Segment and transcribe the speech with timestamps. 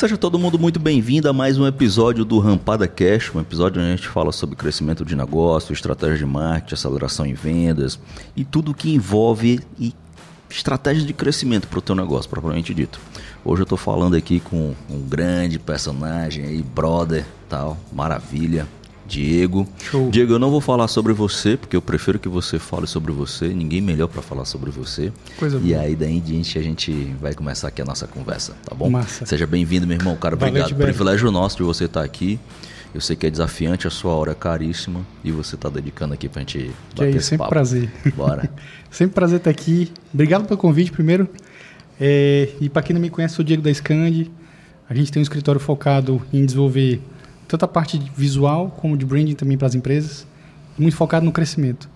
[0.00, 3.92] Seja todo mundo muito bem-vindo a mais um episódio do Rampada Cash, um episódio onde
[3.92, 8.00] a gente fala sobre crescimento de negócio, estratégia de marketing, aceleração em vendas
[8.34, 9.92] e tudo que envolve e
[10.48, 12.98] estratégia de crescimento para o teu negócio, propriamente dito.
[13.44, 18.66] Hoje eu estou falando aqui com um grande personagem aí, brother, tal, maravilha,
[19.10, 19.66] Diego.
[19.90, 20.08] Show.
[20.08, 23.48] Diego, eu não vou falar sobre você, porque eu prefiro que você fale sobre você.
[23.48, 25.12] Ninguém melhor para falar sobre você.
[25.36, 25.80] Coisa e boa.
[25.80, 28.88] aí, daí em diante, a gente vai começar aqui a nossa conversa, tá bom?
[28.88, 29.26] Massa.
[29.26, 30.14] Seja bem-vindo, meu irmão.
[30.14, 30.68] Cara, obrigado.
[30.68, 30.94] Tibério.
[30.94, 32.38] Privilégio nosso de você estar aqui.
[32.94, 36.28] Eu sei que é desafiante, a sua hora é caríssima e você está dedicando aqui
[36.28, 37.50] pra gente Que bater é isso, esse sempre papo.
[37.50, 37.90] prazer.
[38.16, 38.50] Bora.
[38.90, 39.92] Sempre prazer estar aqui.
[40.12, 41.28] Obrigado pelo convite, primeiro.
[42.00, 44.30] É, e para quem não me conhece, sou o Diego da Scandi.
[44.88, 47.00] A gente tem um escritório focado em desenvolver
[47.50, 50.24] tanto a parte visual como de branding também para as empresas,
[50.78, 51.88] muito focado no crescimento.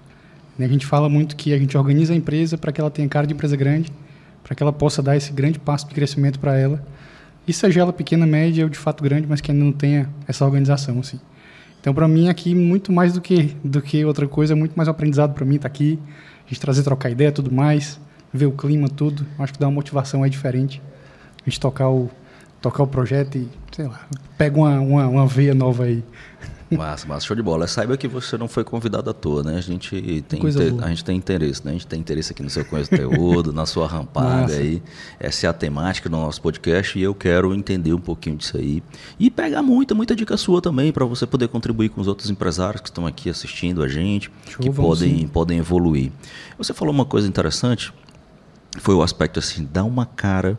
[0.58, 3.08] Né, A gente fala muito que a gente organiza a empresa para que ela tenha
[3.08, 3.92] cara de empresa grande,
[4.42, 6.84] para que ela possa dar esse grande passo de crescimento para ela.
[7.46, 10.44] E seja ela pequena, média ou de fato grande, mas que ainda não tenha essa
[10.44, 11.20] organização assim.
[11.80, 14.88] Então, para mim, aqui, muito mais do que, do que outra coisa, é muito mais
[14.88, 16.00] um aprendizado para mim estar aqui,
[16.44, 18.00] a gente trazer, trocar ideia tudo mais,
[18.32, 19.24] ver o clima, tudo.
[19.38, 20.82] Acho que dá uma motivação aí diferente.
[21.46, 22.10] A gente tocar o,
[22.64, 24.00] tocar o projeto e, sei lá,
[24.38, 26.02] pega uma, uma, uma veia nova aí.
[26.70, 27.66] Massa, massa, show de bola.
[27.68, 29.56] Saiba que você não foi convidado à toa, né?
[29.56, 31.70] A gente tem, inter- a gente tem interesse, né?
[31.70, 34.56] A gente tem interesse aqui no seu conteúdo, na sua rampada Massa.
[34.56, 34.82] aí.
[35.20, 38.82] Essa é a temática do nosso podcast e eu quero entender um pouquinho disso aí.
[39.20, 42.80] E pegar muita, muita dica sua também para você poder contribuir com os outros empresários
[42.80, 45.28] que estão aqui assistindo a gente, Show, que podem, sim.
[45.28, 46.10] podem evoluir.
[46.56, 47.92] Você falou uma coisa interessante,
[48.78, 50.58] foi o aspecto assim, dá uma cara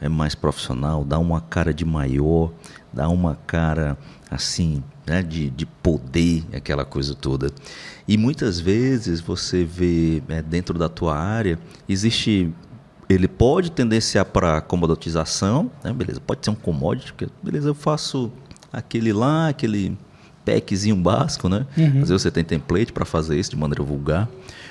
[0.00, 2.50] é mais profissional, dá uma cara de maior,
[2.92, 3.98] dá uma cara
[4.30, 7.50] assim, né, de, de poder, aquela coisa toda.
[8.08, 11.58] E muitas vezes você vê é, dentro da tua área,
[11.88, 12.52] existe
[13.08, 15.92] ele pode tendenciar para comoditização, né?
[15.92, 18.30] beleza, pode ser um commodity, porque, beleza, eu faço
[18.72, 19.98] aquele lá, aquele
[20.44, 21.66] packzinho básico, né?
[22.02, 24.28] Às vezes você tem template para fazer isso de maneira vulgar,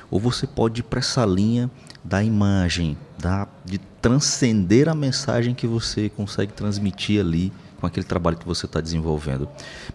[0.10, 1.70] ou você pode ir para essa linha
[2.04, 8.38] da imagem, da, de transcender a mensagem que você consegue transmitir ali com aquele trabalho
[8.38, 9.48] que você está desenvolvendo.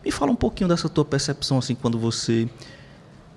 [0.05, 2.49] Me fala um pouquinho dessa tua percepção assim quando você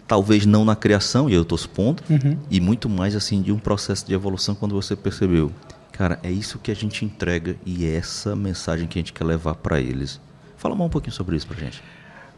[0.08, 2.38] talvez não na criação, e eu estou supondo, Uhum.
[2.50, 5.52] e muito mais assim de um processo de evolução quando você percebeu,
[5.92, 9.26] cara, é isso que a gente entrega e é essa mensagem que a gente quer
[9.26, 10.22] levar para eles.
[10.56, 11.84] Fala mais um pouquinho sobre isso pra gente.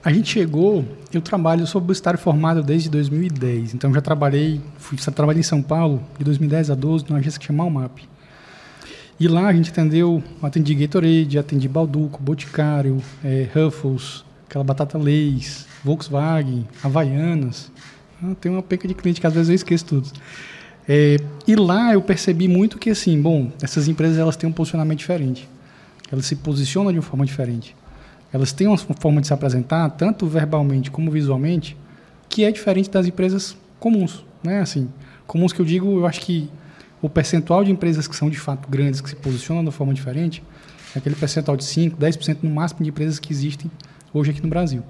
[0.02, 4.98] A gente chegou, eu trabalho, eu sou publicitário formado desde 2010, então já trabalhei, fui,
[4.98, 8.00] trabalhei em São Paulo de 2010 a 12 numa agência que chama Almap.
[9.20, 15.68] E lá a gente atendeu, atendi Gatorade, atendi Balduco, Boticário, eh, Ruffles, aquela batata Lays,
[15.84, 17.70] Volkswagen, Havaianas.
[18.24, 20.10] Ah, tem uma penca de cliente que às vezes eu esqueço tudo.
[20.88, 25.00] Eh, e lá eu percebi muito que assim, bom, essas empresas elas têm um posicionamento
[25.00, 25.50] diferente.
[26.10, 27.76] Elas se posicionam de uma forma diferente.
[28.32, 31.76] Elas têm uma forma de se apresentar, tanto verbalmente como visualmente,
[32.28, 34.62] que é diferente das empresas comuns, né?
[34.62, 34.90] Assim,
[35.26, 36.50] comuns que eu digo, eu acho que
[37.02, 40.44] o percentual de empresas que são de fato grandes, que se posicionam de forma diferente,
[40.96, 43.70] é aquele percentual de 5, 10% no máximo de empresas que existem
[44.14, 44.84] hoje aqui no Brasil.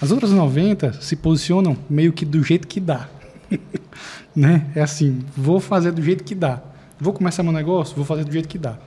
[0.00, 3.08] As outras 90 se posicionam meio que do jeito que dá.
[4.34, 4.66] né?
[4.74, 6.60] É assim, vou fazer do jeito que dá.
[7.00, 8.78] Vou começar meu negócio, vou fazer do jeito que dá.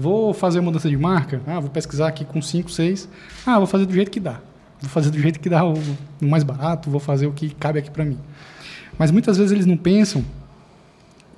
[0.00, 3.06] Vou fazer mudança de marca, ah, vou pesquisar aqui com 5, 6.
[3.44, 4.40] Ah, vou fazer do jeito que dá.
[4.80, 5.74] Vou fazer do jeito que dá o,
[6.18, 8.18] mais barato, vou fazer o que cabe aqui para mim.
[8.98, 10.24] Mas muitas vezes eles não pensam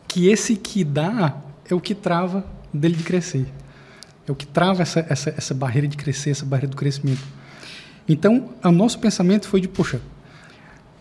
[0.07, 1.35] que esse que dá
[1.69, 3.49] é o que trava dele de crescer.
[4.29, 7.23] É o que trava essa, essa, essa barreira de crescer, essa barreira do crescimento.
[8.09, 10.01] Então, o nosso pensamento foi de, poxa,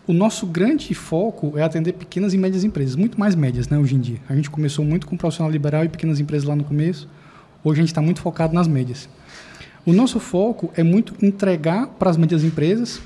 [0.04, 3.94] o nosso grande foco é atender pequenas e médias empresas, muito mais médias, né, hoje
[3.94, 4.18] em dia.
[4.28, 7.08] A gente começou muito com profissional liberal e pequenas empresas lá no começo.
[7.64, 9.08] Hoje a gente está muito focado nas médias.
[9.86, 13.00] O nosso foco é muito entregar para as médias empresas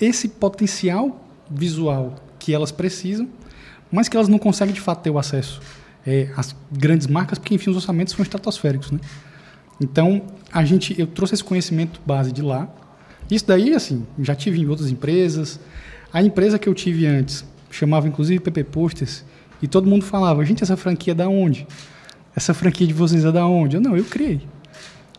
[0.00, 3.28] esse potencial visual que elas precisam,
[3.90, 5.60] mas que elas não conseguem de fato ter o acesso
[6.06, 8.98] é, às grandes marcas, porque enfim os orçamentos são estratosféricos, né?
[9.80, 10.22] Então
[10.52, 12.68] a gente, eu trouxe esse conhecimento base de lá.
[13.30, 15.58] Isso daí, assim, já tive em outras empresas.
[16.12, 19.24] A empresa que eu tive antes chamava inclusive PP Posters
[19.62, 21.66] e todo mundo falava: gente, essa franquia é da onde?
[22.34, 23.76] Essa franquia de vocês é da onde?
[23.76, 24.40] Eu não, eu criei.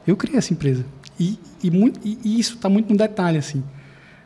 [0.05, 0.85] Eu criei essa empresa.
[1.19, 3.63] E, e, muito, e, isso está muito no detalhe, assim.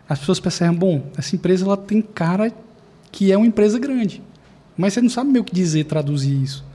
[0.07, 2.51] As pessoas percebem, bom, essa empresa ela tem cara
[3.11, 4.21] que é uma empresa grande.
[4.77, 6.65] Mas você não sabe meio que dizer, traduzir isso.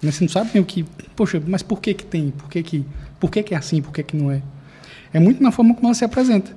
[0.00, 0.10] Né?
[0.10, 0.84] Você não sabe meio que,
[1.14, 2.30] poxa, mas por que que tem?
[2.30, 2.86] Por que que,
[3.18, 3.82] por que, que é assim?
[3.82, 4.42] Por que que não é?
[5.12, 6.56] É muito na forma como ela se apresenta.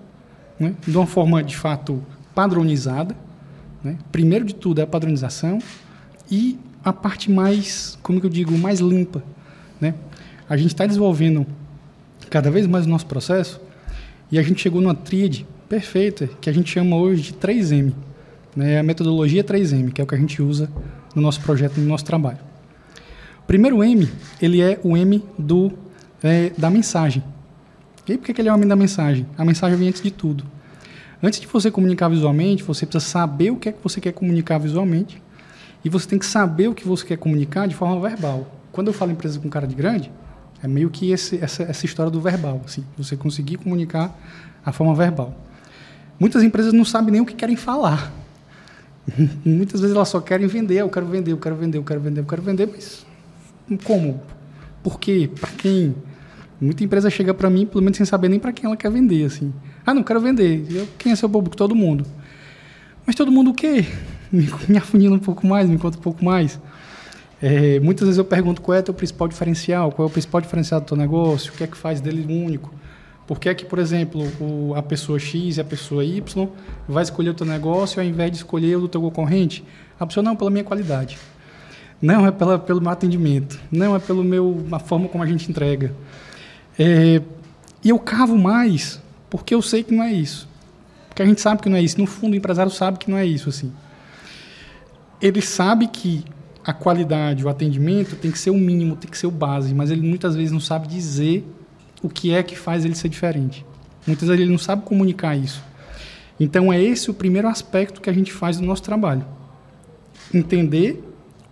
[0.58, 0.74] Né?
[0.88, 2.02] De uma forma, de fato,
[2.34, 3.16] padronizada.
[3.84, 3.98] Né?
[4.12, 5.60] Primeiro de tudo é a padronização
[6.30, 9.24] e a parte mais, como eu digo, mais limpa.
[9.80, 9.94] Né?
[10.50, 11.46] A gente está desenvolvendo
[12.30, 13.62] cada vez mais o nosso processo
[14.32, 17.94] e a gente chegou numa tríade perfeita que a gente chama hoje de 3M.
[18.56, 18.80] Né?
[18.80, 20.70] A metodologia 3M, que é o que a gente usa
[21.16, 22.40] no nosso projeto, no nosso trabalho.
[23.44, 24.10] O primeiro M,
[24.42, 25.72] ele é o M do,
[26.22, 27.24] é, da mensagem.
[28.08, 29.26] E por que ele é o M da mensagem?
[29.38, 30.44] A mensagem vem antes de tudo.
[31.22, 34.58] Antes de você comunicar visualmente, você precisa saber o que é que você quer comunicar
[34.58, 35.22] visualmente
[35.84, 38.48] e você tem que saber o que você quer comunicar de forma verbal.
[38.72, 40.12] Quando eu falo empresa com cara de grande,
[40.62, 44.18] é meio que esse, essa, essa história do verbal, assim, você conseguir comunicar
[44.66, 45.38] a forma verbal.
[46.20, 48.14] Muitas empresas não sabem nem o que querem falar.
[49.44, 52.22] Muitas vezes elas só querem vender, eu quero vender, eu quero vender, eu quero vender,
[52.22, 53.06] eu quero vender, mas
[53.84, 54.22] como?
[54.82, 55.30] Por quê?
[55.40, 55.96] Para quem?
[56.62, 59.26] Muita empresa chega para mim, pelo menos sem saber nem para quem ela quer vender,
[59.26, 59.54] assim.
[59.86, 60.66] Ah, não quero vender.
[60.70, 61.58] Eu, quem é seu público?
[61.58, 62.06] Todo mundo.
[63.06, 63.86] Mas todo mundo o quê?
[64.34, 66.60] Me, me afunila um pouco mais, me conta um pouco mais.
[67.40, 70.42] É, muitas vezes eu pergunto qual é o teu principal diferencial, qual é o principal
[70.42, 72.74] diferencial do teu negócio, o que é que faz dele único.
[73.28, 76.48] Por que é que, por exemplo, o, a pessoa X e a pessoa Y
[76.88, 79.64] vai escolher o teu negócio ao invés de escolher o do teu concorrente?
[80.00, 81.18] A pessoa não, pela minha qualidade.
[82.02, 83.60] Não é pela, pelo meu atendimento.
[83.72, 85.94] Não é pelo meu forma como a gente entrega.
[86.78, 87.22] É,
[87.84, 90.48] e eu cavo mais porque eu sei que não é isso.
[91.08, 92.00] Porque a gente sabe que não é isso.
[92.00, 93.50] No fundo, o empresário sabe que não é isso.
[93.50, 93.72] assim.
[95.24, 96.26] Ele sabe que
[96.66, 99.90] a qualidade, o atendimento tem que ser o mínimo, tem que ser o base, mas
[99.90, 101.48] ele muitas vezes não sabe dizer
[102.02, 103.66] o que é que faz ele ser diferente.
[104.06, 105.64] Muitas vezes ele não sabe comunicar isso.
[106.38, 109.26] Então é esse o primeiro aspecto que a gente faz do nosso trabalho.
[110.34, 111.02] Entender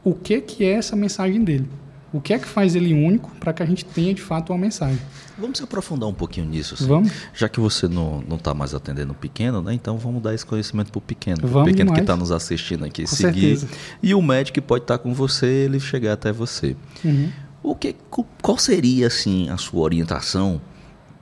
[0.03, 1.69] o que que é essa mensagem dele.
[2.13, 4.59] O que é que faz ele único para que a gente tenha de fato uma
[4.59, 4.99] mensagem.
[5.37, 6.73] Vamos se aprofundar um pouquinho nisso.
[6.73, 6.85] Assim.
[6.85, 7.11] Vamos.
[7.33, 9.73] Já que você não está mais atendendo o pequeno, né?
[9.73, 11.37] Então vamos dar esse conhecimento para o pequeno.
[11.41, 11.99] Vamos o pequeno demais.
[11.99, 13.57] que está nos assistindo aqui, com seguir.
[13.57, 13.67] Certeza.
[14.03, 16.75] E o médico pode estar tá com você, ele chegar até você.
[17.03, 17.31] Uhum.
[17.63, 17.95] O que,
[18.41, 20.59] qual seria assim a sua orientação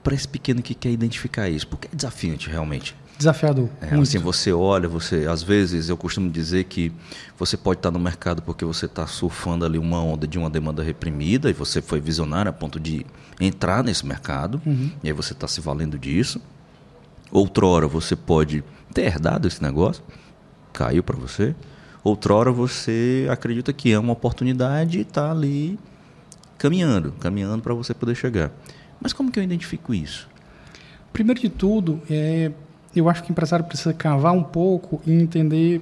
[0.02, 1.68] para esse pequeno que quer identificar isso?
[1.68, 2.96] Porque é desafiante realmente.
[3.20, 3.68] Desafiador.
[3.82, 6.90] É, assim, você olha, você às vezes eu costumo dizer que
[7.38, 10.82] você pode estar no mercado porque você está surfando ali uma onda de uma demanda
[10.82, 13.04] reprimida e você foi visionário a ponto de
[13.38, 14.90] entrar nesse mercado uhum.
[15.04, 16.40] e aí você está se valendo disso.
[17.30, 18.64] Outrora você pode
[18.94, 20.02] ter herdado esse negócio,
[20.72, 21.54] caiu para você.
[22.02, 25.78] Outrora você acredita que é uma oportunidade e está ali
[26.56, 28.50] caminhando, caminhando para você poder chegar.
[28.98, 30.26] Mas como que eu identifico isso?
[31.12, 32.50] Primeiro de tudo, é,
[32.94, 35.80] eu acho que o empresário precisa cavar um pouco e entender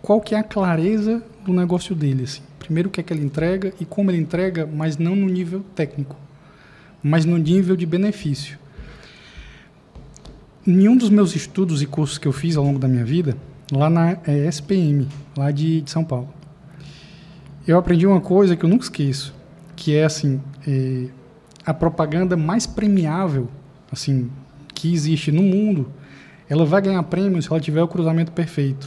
[0.00, 2.24] qual que é a clareza do negócio dele.
[2.24, 2.42] Assim.
[2.58, 5.64] Primeiro, o que é que ele entrega e como ele entrega, mas não no nível
[5.74, 6.16] técnico,
[7.02, 8.58] mas no nível de benefício.
[10.64, 13.36] Em um dos meus estudos e cursos que eu fiz ao longo da minha vida,
[13.70, 16.32] lá na é, SPM, lá de, de, São Paulo,
[17.66, 19.34] eu aprendi uma coisa que eu nunca esqueço,
[19.74, 21.06] que é assim, é,
[21.66, 23.48] a propaganda mais premiável,
[23.90, 24.30] assim,
[24.72, 25.90] que existe no mundo,
[26.52, 28.86] ela vai ganhar prêmio se ela tiver o cruzamento perfeito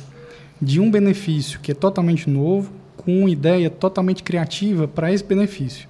[0.61, 5.89] de um benefício que é totalmente novo com uma ideia totalmente criativa para esse benefício.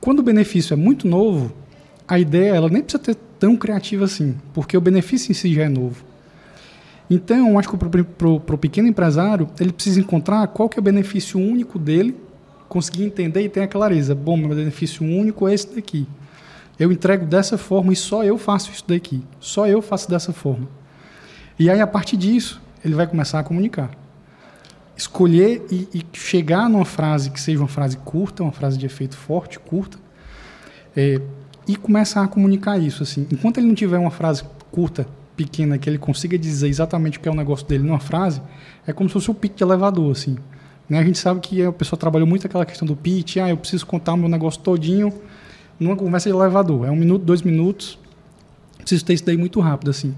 [0.00, 1.52] Quando o benefício é muito novo,
[2.08, 5.64] a ideia ela nem precisa ter tão criativa assim, porque o benefício em si já
[5.64, 6.02] é novo.
[7.10, 11.38] Então, acho que para o pequeno empresário, ele precisa encontrar qual que é o benefício
[11.38, 12.16] único dele,
[12.70, 14.14] conseguir entender e ter a clareza.
[14.14, 16.06] Bom, meu benefício único é esse daqui.
[16.82, 19.22] Eu entrego dessa forma e só eu faço isso daqui.
[19.38, 20.68] Só eu faço dessa forma.
[21.56, 23.92] E aí, a partir disso, ele vai começar a comunicar.
[24.96, 29.16] Escolher e, e chegar numa frase que seja uma frase curta, uma frase de efeito
[29.16, 29.96] forte, curta,
[30.96, 31.20] é,
[31.68, 33.04] e começar a comunicar isso.
[33.04, 33.28] Assim.
[33.30, 37.28] Enquanto ele não tiver uma frase curta, pequena, que ele consiga dizer exatamente o que
[37.28, 38.42] é o negócio dele numa frase,
[38.84, 40.10] é como se fosse o pitch de elevador.
[40.10, 40.36] Assim.
[40.88, 40.98] Né?
[40.98, 43.86] A gente sabe que a pessoa trabalhou muito aquela questão do pitch, ah, eu preciso
[43.86, 45.12] contar o meu negócio todinho
[45.82, 46.86] numa conversa de elevador.
[46.86, 47.98] É um minuto, dois minutos.
[48.78, 50.14] Preciso ter isso daí muito rápido, assim.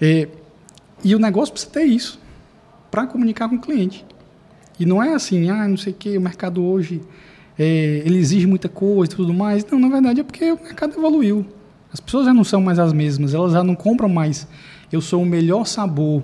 [0.00, 0.28] É,
[1.04, 2.18] e o negócio precisa ter isso
[2.90, 4.04] para comunicar com o cliente.
[4.78, 7.00] E não é assim, ah, não sei o que, o mercado hoje
[7.58, 9.64] é, ele exige muita coisa e tudo mais.
[9.66, 11.44] Não, na verdade é porque o mercado evoluiu.
[11.92, 14.48] As pessoas já não são mais as mesmas, elas já não compram mais.
[14.90, 16.22] Eu sou o melhor sabor,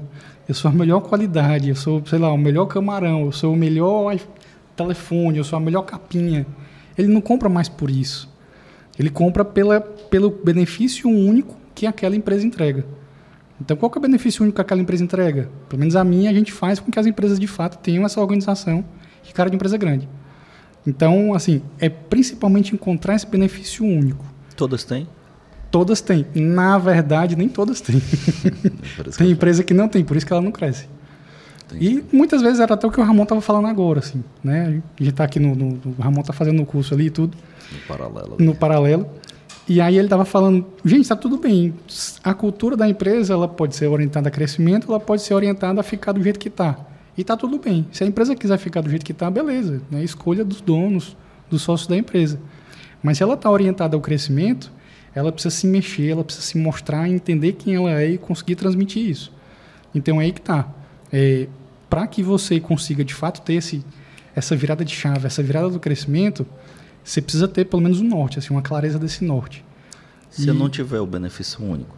[0.48, 3.56] eu sou a melhor qualidade, eu sou, sei lá, o melhor camarão, eu sou o
[3.56, 4.16] melhor
[4.74, 6.46] telefone, eu sou a melhor capinha.
[6.96, 8.28] Ele não compra mais por isso.
[8.98, 12.84] Ele compra pela, pelo benefício único que aquela empresa entrega.
[13.60, 15.48] Então, qual que é o benefício único que aquela empresa entrega?
[15.68, 18.20] Pelo menos a minha, a gente faz com que as empresas de fato tenham essa
[18.20, 18.84] organização
[19.22, 20.08] de cara de empresa grande.
[20.86, 24.24] Então, assim, é principalmente encontrar esse benefício único.
[24.54, 25.08] Todas têm?
[25.70, 26.26] Todas têm.
[26.34, 28.00] Na verdade, nem todas têm.
[29.18, 30.86] tem empresa que não tem, por isso que ela não cresce.
[31.66, 32.04] Entendi.
[32.12, 34.80] E muitas vezes era até o que o Ramon estava falando agora, assim, né?
[34.98, 37.36] A gente está aqui no, no, o Ramon está fazendo o curso ali e tudo.
[37.72, 38.36] No paralelo.
[38.38, 39.06] No paralelo.
[39.68, 41.74] E aí ele estava falando, gente, está tudo bem.
[42.22, 45.82] A cultura da empresa ela pode ser orientada a crescimento, ela pode ser orientada a
[45.82, 46.78] ficar do jeito que está.
[47.18, 47.86] E está tudo bem.
[47.90, 49.82] Se a empresa quiser ficar do jeito que está, beleza.
[49.90, 50.04] Né?
[50.04, 51.16] Escolha dos donos,
[51.50, 52.38] dos sócios da empresa.
[53.02, 54.70] Mas se ela está orientada ao crescimento,
[55.12, 59.08] ela precisa se mexer, ela precisa se mostrar, entender quem ela é e conseguir transmitir
[59.08, 59.32] isso.
[59.94, 60.68] Então é aí que está.
[61.12, 61.48] É,
[61.88, 63.84] Para que você consiga de fato ter esse,
[64.34, 66.46] essa virada de chave, essa virada do crescimento,
[67.04, 69.64] você precisa ter pelo menos um norte, assim, uma clareza desse norte.
[70.30, 70.48] Se e...
[70.48, 71.96] eu não tiver o benefício único,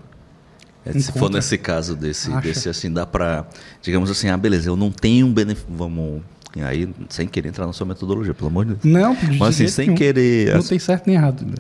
[0.85, 3.47] é, se for nesse caso desse, desse assim, dá para,
[3.83, 6.23] digamos assim, ah, beleza, eu não tenho um benefício, vamos,
[6.57, 8.85] aí sem querer entrar na sua metodologia, pelo amor de Deus.
[8.85, 9.99] Não, de mas assim, sem nenhum.
[9.99, 10.53] querer.
[10.53, 11.45] Não assim, tem certo nem errado.
[11.45, 11.55] Né?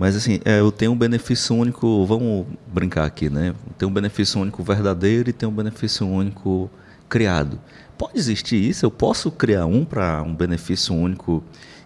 [0.00, 3.54] Mas assim, é, eu tenho um benefício único, vamos brincar aqui, né?
[3.76, 6.70] Tem um benefício único verdadeiro e tem um benefício único
[7.06, 7.60] criado.
[7.98, 8.86] Pode existir isso?
[8.86, 11.44] Eu posso criar um para um benefício único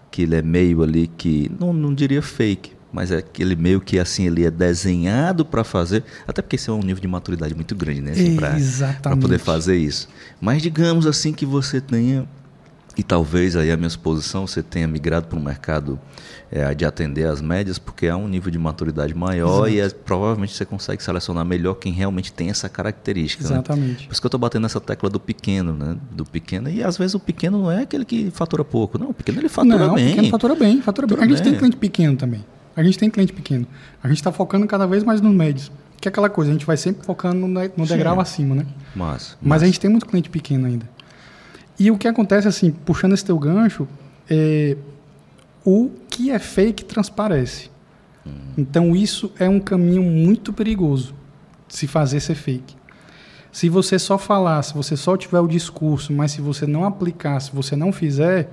[0.09, 3.99] que ele é meio ali que não, não diria fake, mas é aquele meio que
[3.99, 7.75] assim ele é desenhado para fazer, até porque isso é um nível de maturidade muito
[7.75, 8.37] grande, né, assim,
[9.01, 10.07] para poder fazer isso.
[10.39, 12.25] Mas digamos assim que você tenha
[12.97, 15.99] e talvez aí a minha exposição você tenha migrado para o mercado
[16.51, 19.69] é, de atender as médias, porque há um nível de maturidade maior Exato.
[19.69, 23.43] e é, provavelmente você consegue selecionar melhor quem realmente tem essa característica.
[23.43, 23.55] Né?
[23.55, 24.01] Exatamente.
[24.01, 24.07] Né?
[24.07, 25.97] Por isso que eu estou batendo nessa tecla do pequeno, né?
[26.11, 26.69] Do pequeno.
[26.69, 28.97] E às vezes o pequeno não é aquele que fatura pouco.
[28.97, 30.05] Não, o pequeno ele fatura não, bem.
[30.05, 31.25] O pequeno fatura bem, fatura, fatura bem.
[31.25, 31.51] A gente bem.
[31.51, 32.45] tem cliente pequeno também.
[32.75, 33.65] A gente tem cliente pequeno.
[34.03, 35.71] A gente está focando cada vez mais nos médios.
[35.99, 38.65] Que é aquela coisa, a gente vai sempre focando no, no degrau acima, né?
[38.93, 40.94] Mas, mas, mas a gente tem muito cliente pequeno ainda.
[41.77, 43.87] E o que acontece, assim, puxando esse teu gancho,
[44.29, 44.77] é,
[45.63, 47.69] o que é fake transparece.
[48.25, 48.31] Hum.
[48.57, 51.13] Então, isso é um caminho muito perigoso,
[51.67, 52.75] se fazer ser fake.
[53.51, 57.39] Se você só falar, se você só tiver o discurso, mas se você não aplicar,
[57.39, 58.49] se você não fizer,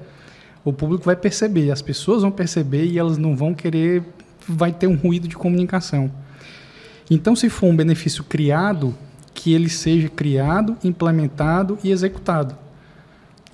[0.64, 4.02] o público vai perceber, as pessoas vão perceber e elas não vão querer,
[4.47, 6.11] vai ter um ruído de comunicação.
[7.11, 8.95] Então, se for um benefício criado,
[9.35, 12.57] que ele seja criado, implementado e executado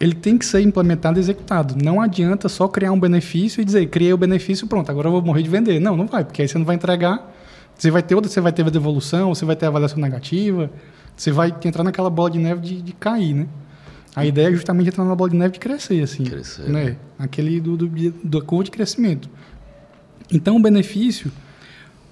[0.01, 1.75] ele tem que ser implementado e executado.
[1.83, 5.23] Não adianta só criar um benefício e dizer, criei o benefício, pronto, agora eu vou
[5.23, 5.81] morrer de vender.
[5.81, 7.35] Não, não vai, porque aí você não vai entregar.
[7.77, 10.71] Você vai ter outra, você vai ter a devolução, você vai ter a avaliação negativa,
[11.17, 13.47] você vai entrar naquela bola de neve de, de cair, né?
[14.17, 16.25] A ideia é justamente entrar na bola de neve de crescer, assim.
[16.25, 16.69] Crescer.
[16.69, 16.97] Né?
[17.17, 19.29] Aquele do, do, do curva de crescimento.
[20.33, 21.31] Então, o benefício,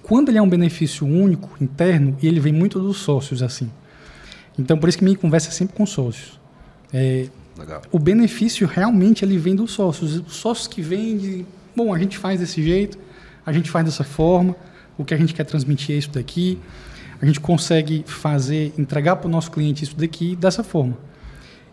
[0.03, 3.71] quando ele é um benefício único, interno, ele vem muito dos sócios, assim.
[4.57, 6.39] Então, por isso que minha conversa é sempre com sócios.
[6.93, 7.27] É,
[7.59, 7.83] Legal.
[7.91, 10.17] O benefício realmente ele vem dos sócios.
[10.17, 12.99] Os sócios que vêm de, bom, a gente faz desse jeito,
[13.45, 14.55] a gente faz dessa forma,
[14.99, 16.59] o que a gente quer transmitir é isso daqui,
[17.21, 20.99] a gente consegue fazer, entregar para o nosso cliente isso daqui dessa forma.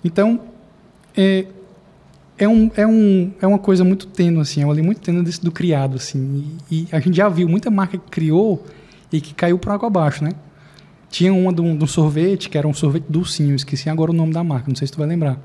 [0.04, 0.42] Então,
[1.16, 1.46] é,
[2.38, 5.22] é, um, é, um, é uma coisa muito tênue, assim, é uma linha muito tênue
[5.22, 6.58] do criado, assim.
[6.72, 8.66] E, e, a gente já viu muita marca que criou
[9.12, 10.32] e que caiu por água abaixo, né?
[11.10, 14.34] Tinha uma um, de um sorvete, que era um sorvete docinho, esqueci agora o nome
[14.34, 15.40] da marca, não sei se tu vai lembrar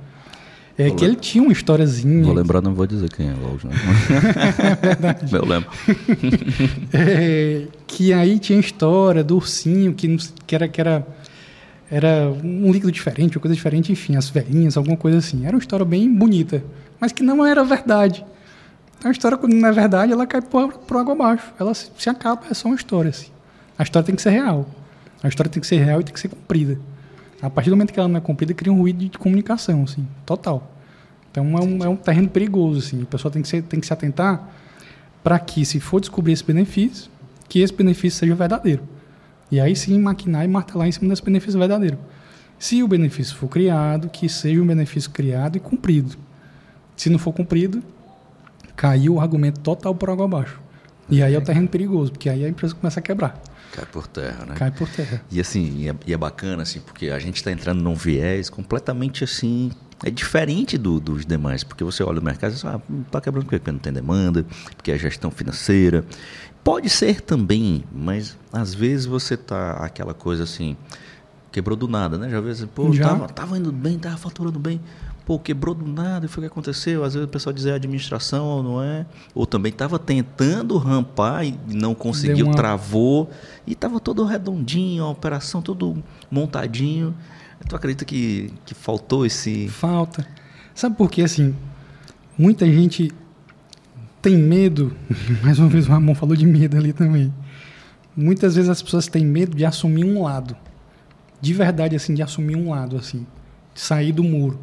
[0.79, 2.23] é que ele tinha uma historiazinha.
[2.23, 3.59] Vou lembrar, não vou dizer quem é logo.
[3.65, 3.75] Né?
[4.63, 5.35] é verdade.
[5.35, 5.69] Eu lembro.
[6.95, 10.17] é, que aí tinha história do ursinho, que,
[10.47, 11.05] que, era, que era,
[11.91, 15.45] era um líquido diferente, uma coisa diferente, enfim, as velhinhas, alguma coisa assim.
[15.45, 16.63] Era uma história bem bonita,
[17.01, 18.25] mas que não era verdade.
[19.03, 21.53] A história, quando não é verdade, ela cai por, por água abaixo.
[21.59, 23.11] Ela se, se acaba, é só uma história.
[23.11, 23.33] Assim.
[23.77, 24.65] A história tem que ser real.
[25.25, 26.79] A história tem que ser real e tem que ser cumprida.
[27.41, 30.07] A partir do momento que ela não é cumprida, cria um ruído de comunicação, assim,
[30.27, 30.75] total.
[31.31, 33.03] Então é um, é um terreno perigoso, assim.
[33.03, 34.49] A pessoa tem que, ser, tem que se atentar
[35.23, 37.11] para que, se for descobrir esse benefício,
[37.49, 38.83] que esse benefício seja verdadeiro.
[39.51, 41.99] E aí sim maquinar e martelar em cima desse benefício verdadeiro.
[42.59, 46.17] Se o benefício for criado, que seja um benefício criado e cumprido.
[46.97, 47.83] Se não for cumprido,
[48.75, 50.61] caiu o argumento total por água abaixo.
[51.09, 53.41] E aí é o terreno perigoso, porque aí a empresa começa a quebrar.
[53.73, 54.55] Cai por terra, né?
[54.57, 55.23] Cai por terra.
[55.31, 58.49] E assim, e é, e é bacana, assim, porque a gente está entrando num viés
[58.51, 59.71] completamente assim.
[60.05, 63.47] É diferente do, dos demais, porque você olha o mercado e diz, ah, está quebrando
[63.47, 64.47] porque não tem demanda,
[64.77, 66.05] porque é gestão financeira.
[66.63, 70.77] Pode ser também, mas às vezes você tá aquela coisa assim,
[71.51, 72.29] quebrou do nada, né?
[72.31, 73.09] Já vezes, pô, Já?
[73.09, 74.81] Tava, tava indo bem, tava faturando bem
[75.29, 77.05] pô, quebrou do nada, e foi o que aconteceu.
[77.05, 79.05] Às vezes o pessoal diz é administração ou não é.
[79.35, 82.55] Ou também estava tentando rampar e não conseguiu, uma...
[82.55, 83.29] travou.
[83.67, 87.15] E estava todo redondinho, a operação todo montadinho.
[87.69, 89.69] Tu acredita que, que faltou esse.
[89.69, 90.27] Falta.
[90.75, 91.21] Sabe por quê?
[91.21, 91.55] Assim,
[92.39, 93.13] muita gente
[94.23, 94.97] tem medo.
[95.45, 97.35] Mais uma vez o Ramon falou de medo ali também.
[98.17, 100.57] Muitas vezes as pessoas têm medo de assumir um lado.
[101.39, 103.27] De verdade, assim, de assumir um lado, assim.
[103.75, 104.59] De sair do muro.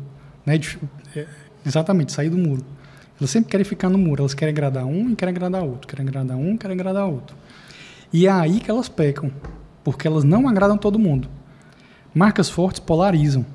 [0.46, 0.60] Né?
[1.16, 1.26] É,
[1.66, 2.64] exatamente, sair do muro.
[3.20, 4.22] Elas sempre querem ficar no muro.
[4.22, 5.88] Elas querem agradar um e querem agradar outro.
[5.88, 7.36] Querem agradar um e querem agradar outro.
[8.12, 9.32] E é aí que elas pecam.
[9.84, 11.28] Porque elas não agradam todo mundo.
[12.14, 13.46] Marcas fortes polarizam.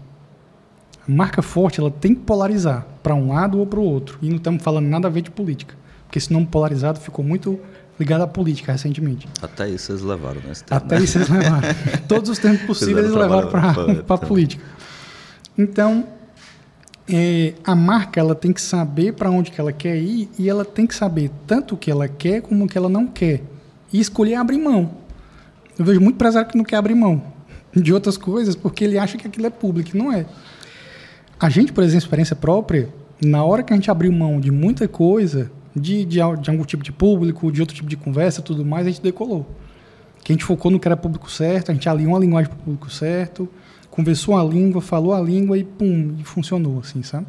[1.07, 4.19] A marca forte ela tem que polarizar para um lado ou para o outro.
[4.23, 5.75] E não estamos falando nada a ver de política.
[6.05, 7.61] Porque esse nome polarizado ficou muito
[7.99, 9.29] ligado à política recentemente.
[9.43, 10.53] Até isso eles levaram, né?
[10.71, 11.69] Até isso eles levaram.
[12.09, 14.65] Todos os termos possíveis eles levaram para a política.
[15.57, 16.07] Então,
[17.13, 20.65] é, a marca ela tem que saber para onde que ela quer ir e ela
[20.65, 23.43] tem que saber tanto o que ela quer como o que ela não quer.
[23.93, 24.93] E escolher abrir mão.
[25.79, 27.23] Eu vejo muito empresário que não quer abrir mão
[27.75, 29.97] de outras coisas porque ele acha que aquilo é público.
[29.97, 30.27] Não é.
[31.39, 32.89] A gente, por exemplo, experiência própria,
[33.21, 36.83] na hora que a gente abriu mão de muita coisa, de, de, de algum tipo
[36.83, 39.47] de público, de outro tipo de conversa tudo mais, a gente decolou.
[40.23, 42.61] Que a gente focou no que era público certo, a gente alinhou a linguagem para
[42.61, 43.49] o público certo,
[43.91, 47.27] conversou a língua, falou a língua e pum, e funcionou, assim, sabe?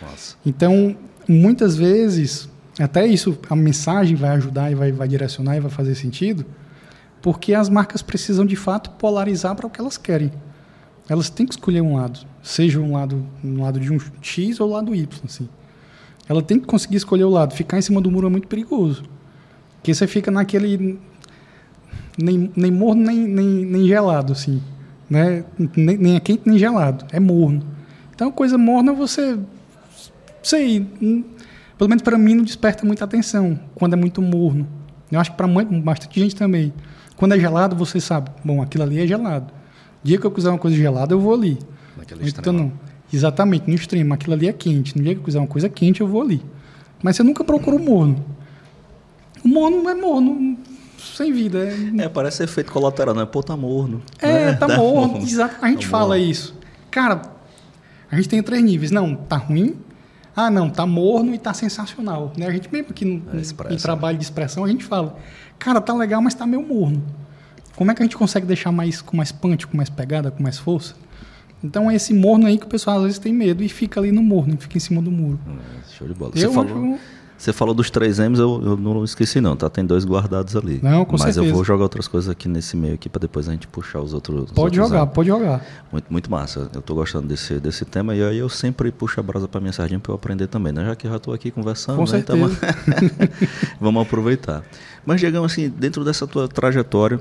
[0.00, 0.36] Nossa.
[0.46, 0.96] Então,
[1.28, 5.94] muitas vezes, até isso, a mensagem vai ajudar e vai, vai direcionar e vai fazer
[5.94, 6.46] sentido,
[7.20, 10.32] porque as marcas precisam de fato polarizar para o que elas querem.
[11.08, 14.68] Elas têm que escolher um lado, seja um lado, um lado de um X ou
[14.68, 15.48] um lado Y, assim.
[16.28, 17.54] Ela tem que conseguir escolher o lado.
[17.54, 19.04] Ficar em cima do muro é muito perigoso.
[19.76, 20.98] Porque você fica naquele.
[22.18, 24.62] Nem, nem morno, nem, nem, nem gelado, assim.
[25.08, 25.44] Né?
[25.76, 27.04] Nem, nem é quente, nem gelado.
[27.10, 27.62] É morno.
[28.14, 29.38] Então, coisa morna você.
[30.42, 30.86] Sei.
[31.76, 34.66] Pelo menos para mim não desperta muita atenção quando é muito morno.
[35.10, 36.72] Eu acho que para bastante gente também.
[37.16, 39.52] Quando é gelado, você sabe, bom, aquilo ali é gelado.
[40.02, 41.58] Dia que eu quiser uma coisa gelada, eu vou ali.
[41.96, 42.72] Naquele então, não.
[43.12, 44.14] Exatamente, no extremo.
[44.14, 44.96] Aquilo ali é quente.
[44.96, 46.42] No dia que eu quiser uma coisa quente, eu vou ali.
[47.02, 48.24] Mas você nunca procura o morno.
[49.44, 50.58] O morno é morno,
[50.98, 51.58] sem vida.
[51.58, 53.26] É, é parece efeito colateral, não é?
[53.26, 54.02] Pô, tá morno.
[54.20, 54.52] É, né?
[54.54, 55.18] tá morno.
[55.18, 55.56] Exato.
[55.62, 56.30] A gente tá fala morno.
[56.30, 56.54] isso.
[56.90, 57.22] Cara,
[58.10, 58.90] a gente tem três níveis.
[58.90, 59.76] Não, tá ruim.
[60.34, 62.32] Ah, não, tá morno e tá sensacional.
[62.36, 62.46] Né?
[62.46, 65.16] A gente mesmo aqui no, é em trabalho de expressão, a gente fala,
[65.58, 67.02] cara, tá legal, mas tá meio morno.
[67.74, 70.40] Como é que a gente consegue deixar mais com mais punch, com mais pegada, com
[70.42, 70.94] mais força?
[71.62, 74.12] Então é esse morno aí que o pessoal às vezes tem medo e fica ali
[74.12, 75.40] no morno, fica em cima do muro.
[75.48, 76.32] É, show de bola.
[76.36, 76.98] Eu você falou,
[77.38, 79.70] você falou dos três M's, eu, eu, não esqueci não, tá?
[79.70, 80.80] Tem dois guardados ali.
[80.82, 81.46] Não, com Mas certeza.
[81.46, 84.12] eu vou jogar outras coisas aqui nesse meio aqui para depois a gente puxar os
[84.12, 84.46] outros.
[84.46, 85.14] Os pode outros jogar, anos.
[85.14, 85.64] pode jogar.
[85.92, 86.68] Muito, muito massa.
[86.74, 89.72] Eu tô gostando desse, desse tema e aí eu sempre puxo a brasa para minha
[89.72, 90.84] sardinha para eu aprender também, né?
[90.84, 92.18] Já que eu já tô aqui conversando, com né?
[92.18, 92.36] Então,
[93.80, 94.64] vamos aproveitar.
[95.06, 97.20] Mas, Diegão, assim, dentro dessa tua trajetória,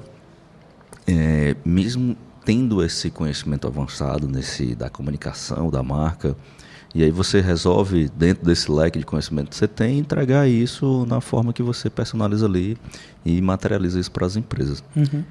[1.07, 6.35] é, mesmo tendo esse conhecimento avançado nesse da comunicação, da marca,
[6.97, 11.21] e aí você resolve, dentro desse leque de conhecimento que você tem, entregar isso na
[11.21, 12.75] forma que você personaliza ali
[13.23, 14.83] e materializa isso para as empresas.
[14.95, 15.23] Uhum.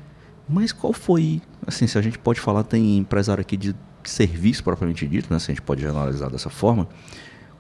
[0.49, 3.75] Mas qual foi, assim, se a gente pode falar, tem empresário aqui de
[4.05, 6.87] serviço propriamente dito, né, se a gente pode analisar dessa forma,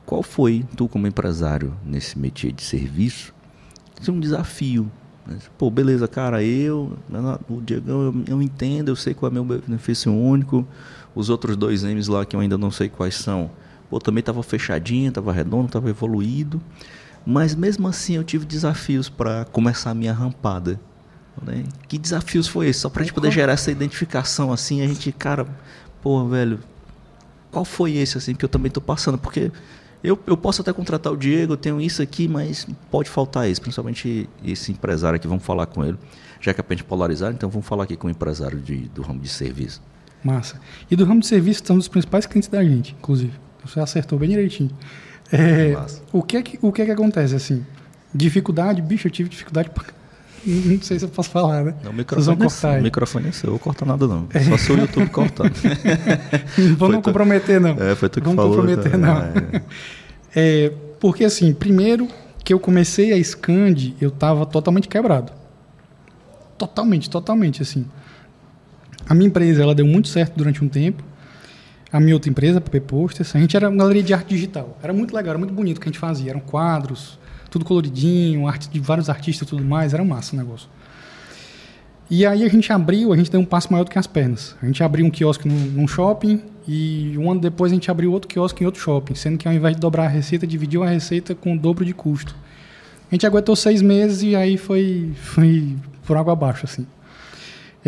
[0.05, 3.35] qual foi, tu como empresário nesse métier de serviço,
[4.09, 4.89] um desafio
[5.59, 6.97] Pô, beleza, cara, eu,
[7.51, 10.65] o Diegão, eu, eu entendo, eu sei qual é meu benefício único.
[11.17, 13.51] Os outros dois M's lá que eu ainda não sei quais são.
[13.89, 16.61] Pô, também estava fechadinho, estava redondo, estava evoluído.
[17.25, 20.81] Mas mesmo assim eu tive desafios para começar a minha rampada.
[21.43, 21.65] Né?
[21.89, 22.81] Que desafios foi esse?
[22.81, 25.47] Só para a gente poder gerar essa identificação assim, a gente, cara,
[26.01, 26.61] pô, velho,
[27.51, 29.19] qual foi esse assim que eu também estou passando?
[29.19, 29.51] Porque
[30.03, 33.61] eu, eu posso até contratar o Diego, eu tenho isso aqui, mas pode faltar isso,
[33.61, 35.99] principalmente esse empresário aqui, vamos falar com ele.
[36.41, 38.89] Já que é para a gente polarizar, então vamos falar aqui com o empresário de,
[38.89, 39.83] do ramo de serviço.
[40.23, 40.61] Massa.
[40.91, 43.33] E do ramo de serviço são os principais clientes da gente, inclusive.
[43.67, 44.71] Você acertou bem direitinho.
[45.33, 45.77] É,
[46.13, 47.65] o, que é que, o que é que acontece, assim?
[48.15, 49.85] Dificuldade, bicho, eu tive dificuldade pra...
[50.47, 51.75] Não sei se eu posso falar, né?
[51.83, 54.07] Não, o microfone, Vocês vão cortar é, o microfone é seu, eu vou cortar nada
[54.07, 54.29] não.
[54.33, 54.39] É.
[54.41, 55.51] Só se o YouTube cortar.
[56.79, 57.71] Vamos não comprometer, não.
[57.71, 58.57] É, foi tu que Vamos falou.
[58.57, 58.99] comprometer, tá?
[58.99, 59.61] não.
[60.39, 60.71] É.
[61.01, 62.07] Porque, assim, primeiro
[62.45, 65.33] que eu comecei a Scand, eu estava totalmente quebrado.
[66.57, 67.87] Totalmente, totalmente, assim.
[69.09, 71.03] A minha empresa, ela deu muito certo durante um tempo.
[71.97, 74.77] A minha outra empresa, PP Posters, a gente era uma galeria de arte digital.
[74.83, 76.31] Era muito legal, era muito bonito o que a gente fazia.
[76.31, 77.19] Eram quadros,
[77.51, 79.95] tudo coloridinho, arte de vários artistas e tudo mais.
[79.95, 80.69] Era massa o negócio.
[82.11, 84.55] E aí a gente abriu, a gente deu um passo maior do que as pernas.
[84.61, 88.13] A gente abriu um quiosque num, num shopping, e um ano depois a gente abriu
[88.13, 90.91] outro quiosque em outro shopping, sendo que ao invés de dobrar a receita, dividiu a
[90.91, 92.37] receita com o dobro de custo.
[93.11, 96.87] A gente aguentou seis meses e aí foi, foi por água abaixo, assim.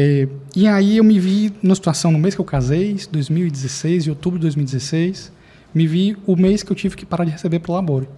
[0.00, 4.10] É, e aí eu me vi numa situação no mês que eu casei, 2016, em
[4.10, 5.32] outubro de 2016,
[5.74, 8.08] me vi o mês que eu tive que parar de receber pelo laboro.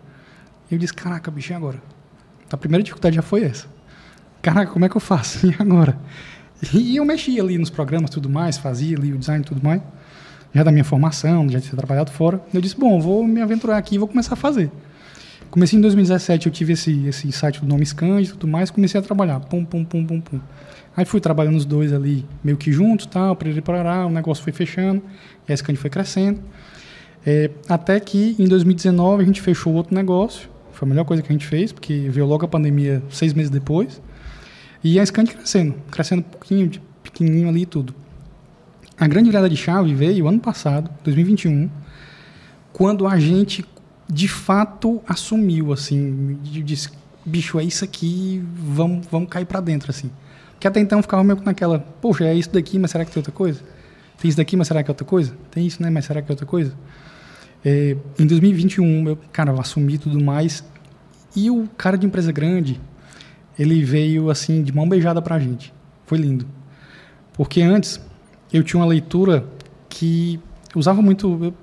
[0.71, 1.83] E eu disse, caraca, bicho, e agora?
[2.53, 3.67] A primeira dificuldade já foi essa.
[4.43, 5.47] Caraca, como é que eu faço?
[5.49, 5.99] E agora?
[6.75, 9.81] E eu mexia ali nos programas tudo mais, fazia ali o design tudo mais
[10.55, 12.41] já da minha formação, já ter trabalhado fora.
[12.53, 14.71] Eu disse, bom, vou me aventurar aqui e vou começar a fazer.
[15.51, 19.01] Comecei em 2017, eu tive esse, esse insight do nome Scand e tudo mais, comecei
[19.01, 20.41] a trabalhar, pum, pum, pum, pum, pum.
[20.97, 25.03] Aí fui trabalhando os dois ali, meio que juntos, tal, para o negócio foi fechando,
[25.49, 26.41] a Scand foi crescendo.
[27.25, 31.29] É, até que em 2019 a gente fechou outro negócio, foi a melhor coisa que
[31.29, 34.01] a gente fez, porque veio logo a pandemia seis meses depois,
[34.83, 36.71] e a Scand crescendo, crescendo um pouquinho,
[37.03, 37.95] pequenininho ali e tudo.
[38.99, 41.71] A grande virada de chave veio ano passado, 2021,
[42.73, 43.65] quando a gente
[44.09, 46.91] de fato assumiu, assim, disse,
[47.25, 50.11] bicho, é isso aqui, vamos, vamos cair para dentro, assim.
[50.61, 53.33] Que até então ficava meio naquela, poxa, é isso daqui, mas será que tem outra
[53.33, 53.61] coisa?
[54.21, 55.35] Tem isso daqui, mas será que é outra coisa?
[55.51, 56.75] Tem isso, né, mas será que é outra coisa?
[57.65, 60.63] É, em 2021, eu, cara, eu assumi tudo mais,
[61.35, 62.79] e o cara de empresa grande,
[63.59, 65.73] ele veio, assim, de mão beijada pra gente.
[66.05, 66.47] Foi lindo.
[67.33, 67.99] Porque antes,
[68.53, 69.47] eu tinha uma leitura
[69.89, 70.39] que
[70.75, 71.39] usava muito...
[71.43, 71.55] Eu,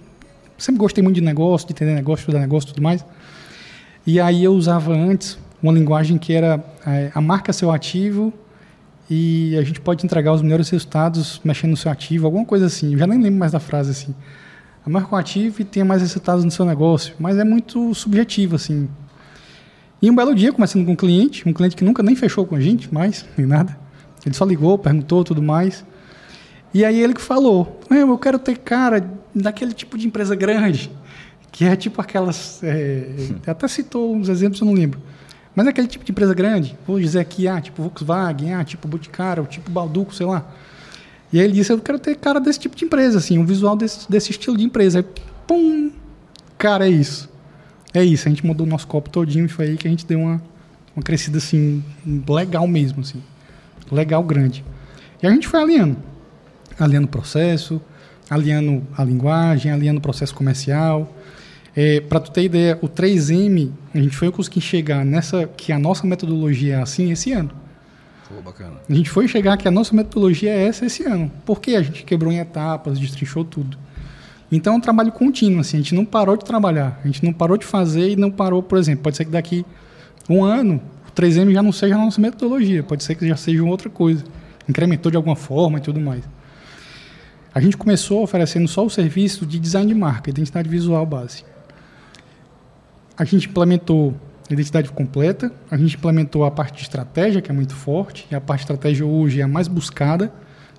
[0.58, 3.06] sempre gostei muito de negócio, de entender negócio, estudar negócio e tudo mais.
[4.06, 8.34] E aí eu usava antes uma linguagem que era é, a marca seu ativo
[9.10, 12.93] e a gente pode entregar os melhores resultados mexendo no seu ativo, alguma coisa assim.
[12.93, 14.13] Eu já nem lembro mais da frase assim.
[14.86, 18.56] A marca um ativo e tenha mais resultados no seu negócio, mas é muito subjetivo
[18.56, 18.89] assim.
[20.02, 22.56] E um belo dia, começando com um cliente, um cliente que nunca nem fechou com
[22.56, 23.78] a gente, mais, nem nada.
[24.26, 25.84] Ele só ligou, perguntou tudo mais.
[26.74, 30.91] E aí ele que falou, eu quero ter cara daquele tipo de empresa grande,
[31.52, 32.62] que é tipo aquelas.
[32.63, 33.10] É,
[33.48, 35.00] até citou uns exemplos, eu não lembro.
[35.58, 38.88] Mas é aquele tipo de empresa grande, vou dizer aqui, ah, tipo Volkswagen, ah, tipo
[38.88, 40.46] Boticário, tipo Balduco, sei lá.
[41.34, 43.76] E aí ele disse, eu quero ter cara desse tipo de empresa, assim, um visual
[43.76, 45.00] desse, desse estilo de empresa.
[45.00, 45.06] Aí,
[45.48, 45.91] pum,
[46.60, 47.28] cara, é isso.
[47.91, 50.06] É isso, a gente mudou o nosso copo todinho e foi aí que a gente
[50.06, 50.39] deu uma,
[50.96, 53.24] uma crescida, assim, legal mesmo, assim.
[53.91, 54.63] Legal, grande.
[55.24, 55.98] E a gente foi alinhando.
[56.80, 57.82] Alinhando o processo,
[58.30, 61.12] alinhando a linguagem, alinhando o processo comercial.
[61.80, 65.78] É, Para tu ter ideia, o 3M, a gente foi conseguir chegar nessa que a
[65.78, 67.52] nossa metodologia é assim esse ano.
[68.28, 68.78] Pô, bacana.
[68.90, 71.32] A gente foi chegar que a nossa metodologia é essa esse ano.
[71.46, 73.78] Porque a gente quebrou em etapas, destrinchou tudo.
[74.52, 77.32] Então é um trabalho contínuo, assim, a gente não parou de trabalhar, a gente não
[77.32, 79.63] parou de fazer e não parou, por exemplo, pode ser que daqui
[80.28, 83.63] um ano o 3M já não seja a nossa metodologia, pode ser que já seja
[83.63, 84.24] outra coisa,
[84.68, 86.24] incrementou de alguma forma e tudo mais.
[87.54, 91.44] A gente começou oferecendo só o serviço de design de marca, identidade visual base.
[93.17, 94.15] A gente implementou
[94.49, 98.36] a identidade completa, a gente implementou a parte de estratégia, que é muito forte, e
[98.36, 100.32] a parte de estratégia hoje é a mais buscada,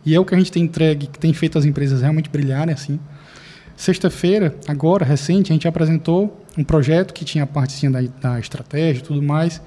[0.07, 2.72] e é o que a gente tem entregue, que tem feito as empresas realmente brilharem
[2.72, 2.98] assim.
[3.77, 9.01] Sexta-feira, agora, recente, a gente apresentou um projeto que tinha a parte da, da estratégia
[9.01, 9.61] e tudo mais,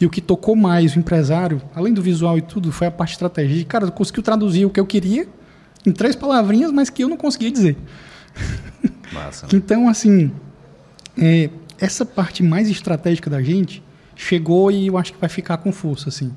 [0.00, 3.10] e o que tocou mais o empresário, além do visual e tudo, foi a parte
[3.10, 3.56] de estratégia.
[3.56, 5.28] E, cara, conseguiu traduzir o que eu queria
[5.86, 7.76] em três palavrinhas, mas que eu não conseguia dizer.
[9.12, 9.46] Massa.
[9.54, 10.32] então, assim,
[11.16, 11.50] é,
[11.82, 13.82] essa parte mais estratégica da gente
[14.14, 16.32] chegou e eu acho que vai ficar com força, assim.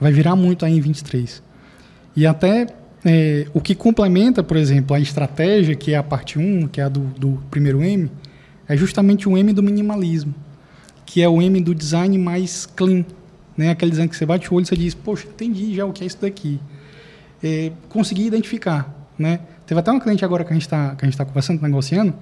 [0.00, 1.42] Vai virar muito aí em 23.
[2.16, 2.66] E até
[3.04, 6.84] é, o que complementa, por exemplo, a estratégia, que é a parte 1, que é
[6.84, 8.10] a do, do primeiro M,
[8.68, 10.34] é justamente o M do minimalismo,
[11.06, 13.04] que é o M do design mais clean.
[13.56, 13.70] Né?
[13.70, 16.02] Aquele design que você bate o olho e você diz, poxa, entendi já o que
[16.02, 16.60] é isso daqui
[17.42, 19.08] é, conseguir identificar.
[19.18, 19.40] Né?
[19.66, 22.14] Teve até uma cliente agora que a gente está tá conversando, negociando,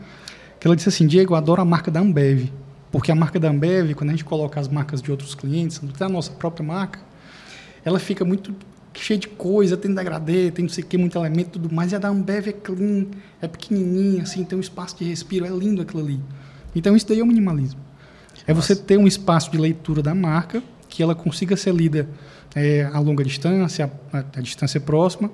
[0.58, 2.50] que ela disse assim, Diego, eu adoro a marca da Ambev,
[2.90, 6.04] porque a marca da Ambev, quando a gente coloca as marcas de outros clientes, até
[6.04, 7.00] a nossa própria marca,
[7.84, 8.54] ela fica muito
[8.94, 11.96] cheia de coisa, tem degradê, tem não sei o que, muito elemento tudo mais, e
[11.96, 13.06] a da Ambev é clean,
[13.40, 16.20] é pequenininha, assim, tem um espaço de respiro, é lindo aquilo ali.
[16.74, 17.80] Então isso daí é o minimalismo.
[18.46, 22.08] É você ter um espaço de leitura da marca, que ela consiga ser lida
[22.54, 25.30] é, a longa distância, a, a, distância próxima,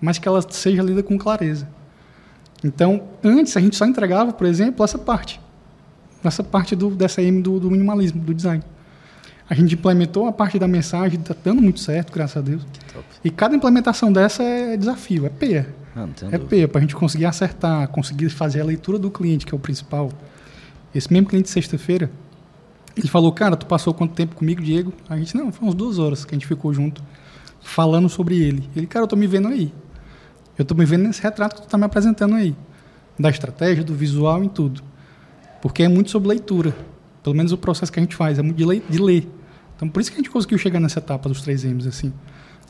[0.00, 1.68] mas que ela seja lida com clareza.
[2.64, 5.38] Então, antes a gente só entregava, por exemplo, essa parte,
[6.24, 8.64] essa parte do, dessa M do, do minimalismo, do design.
[9.48, 12.66] A gente implementou a parte da mensagem, está dando muito certo, graças a Deus.
[13.22, 15.74] E cada implementação dessa é desafio, é peia.
[15.94, 19.54] Ah, é peia, para a gente conseguir acertar, conseguir fazer a leitura do cliente, que
[19.54, 20.10] é o principal.
[20.94, 22.10] Esse mesmo cliente sexta-feira,
[22.96, 24.92] ele falou, cara, tu passou quanto tempo comigo, Diego?
[25.08, 27.02] A gente, não, foi umas duas horas que a gente ficou junto,
[27.60, 28.68] falando sobre ele.
[28.74, 29.72] Ele, cara, eu tô me vendo aí.
[30.58, 32.54] Eu tô me vendo nesse retrato que tu tá me apresentando aí.
[33.18, 34.82] Da estratégia, do visual e tudo.
[35.60, 36.74] Porque é muito sobre leitura.
[37.22, 39.28] Pelo menos o processo que a gente faz, é muito de, le de ler.
[39.76, 42.12] Então, por isso que a gente conseguiu chegar nessa etapa dos três M's, assim.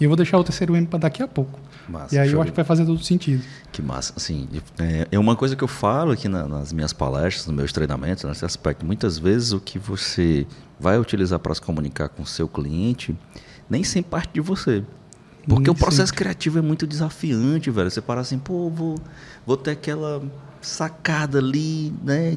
[0.01, 1.61] E eu vou deixar o terceiro M para daqui a pouco.
[1.89, 3.45] Massa, e aí eu acho que vai fazer todo sentido.
[3.71, 4.13] Que massa.
[4.17, 7.73] Assim, é, é uma coisa que eu falo aqui na, nas minhas palestras, nos meus
[7.73, 8.85] treinamentos, nesse aspecto.
[8.85, 10.47] Muitas vezes o que você
[10.81, 13.17] vai utilizar para se comunicar com o seu cliente
[13.69, 14.83] nem sempre parte de você.
[15.47, 16.25] Porque nem o processo sempre.
[16.25, 17.91] criativo é muito desafiante, velho.
[17.91, 18.97] Você para assim, pô, vou,
[19.47, 20.23] vou ter aquela
[20.61, 22.37] sacada ali, né?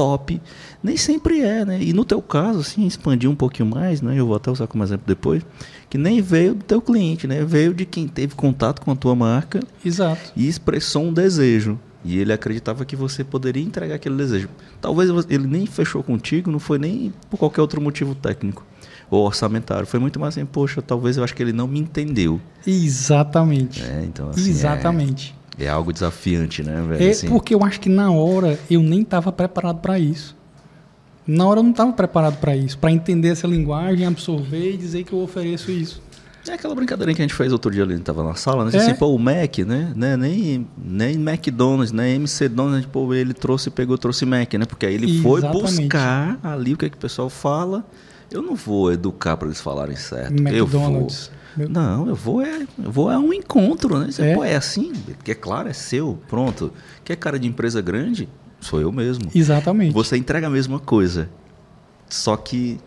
[0.00, 0.40] top.
[0.82, 1.78] Nem sempre é, né?
[1.82, 4.18] E no teu caso, assim, expandir um pouquinho mais, né?
[4.18, 5.44] Eu vou até usar como exemplo depois,
[5.90, 7.44] que nem veio do teu cliente, né?
[7.44, 10.32] Veio de quem teve contato com a tua marca Exato.
[10.34, 11.78] e expressou um desejo.
[12.02, 14.48] E ele acreditava que você poderia entregar aquele desejo.
[14.80, 18.64] Talvez ele nem fechou contigo, não foi nem por qualquer outro motivo técnico
[19.10, 19.86] ou orçamentário.
[19.86, 22.40] Foi muito mais assim, poxa, talvez eu acho que ele não me entendeu.
[22.66, 23.82] Exatamente.
[23.82, 25.34] É, então, assim, Exatamente.
[25.58, 27.04] É, é algo desafiante, né, velho?
[27.04, 30.36] É Assim, porque eu acho que na hora eu nem estava preparado para isso.
[31.26, 35.04] Na hora eu não estava preparado para isso, para entender essa linguagem, absorver e dizer
[35.04, 36.02] que eu ofereço isso.
[36.48, 38.64] É aquela brincadeira que a gente fez outro dia ali, a gente tava na sala,
[38.64, 38.70] né?
[38.72, 38.78] É.
[38.78, 39.92] Assim, pô, o Mac, né?
[39.94, 40.16] né?
[40.16, 42.14] Nem, nem McDonald's, né?
[42.14, 44.64] MC Donald's, pô, ele trouxe, pegou, trouxe Mac, né?
[44.64, 45.82] Porque aí ele foi Exatamente.
[45.82, 47.84] buscar ali o que, é que o pessoal fala.
[48.30, 50.32] Eu não vou educar para eles falarem certo.
[50.32, 51.30] McDonald's.
[51.58, 51.68] Eu vou.
[51.68, 54.10] Não, eu vou é, eu vou é um encontro, né?
[54.10, 54.34] Você, É.
[54.34, 56.72] Pô, é assim, porque é claro, é seu, pronto.
[57.04, 58.28] Quer cara de empresa grande?
[58.60, 59.30] Sou eu mesmo.
[59.34, 59.92] Exatamente.
[59.92, 61.28] Você entrega a mesma coisa.
[62.08, 62.78] Só que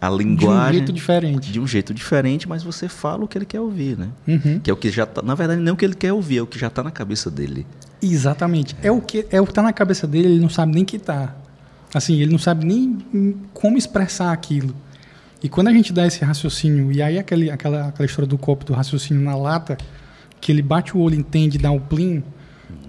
[0.00, 1.52] a de um linguagem jeito diferente.
[1.52, 4.08] de um jeito diferente, mas você fala o que ele quer ouvir, né?
[4.26, 4.58] Uhum.
[4.58, 6.38] Que é o que já tá, na verdade não é o que ele quer ouvir,
[6.38, 7.66] é o que já tá na cabeça dele.
[8.02, 8.74] Exatamente.
[8.82, 10.98] É o que é o que tá na cabeça dele, ele não sabe nem que
[10.98, 11.36] tá.
[11.94, 12.98] Assim, ele não sabe nem
[13.52, 14.74] como expressar aquilo.
[15.42, 18.64] E quando a gente dá esse raciocínio, e aí aquele, aquela, aquela história do copo
[18.64, 19.76] do raciocínio na lata,
[20.40, 22.22] que ele bate o olho, entende, dá o plim,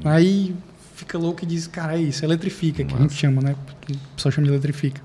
[0.06, 0.56] aí
[0.96, 3.56] fica louco e diz, cara, é isso, eletrifica, que a gente chama, né?
[3.90, 5.02] O pessoal chama de eletrifica.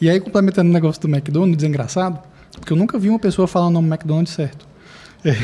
[0.00, 2.18] E aí, complementando o negócio do McDonald's, é engraçado,
[2.52, 4.66] porque eu nunca vi uma pessoa falar o nome McDonald's certo.
[5.22, 5.34] É.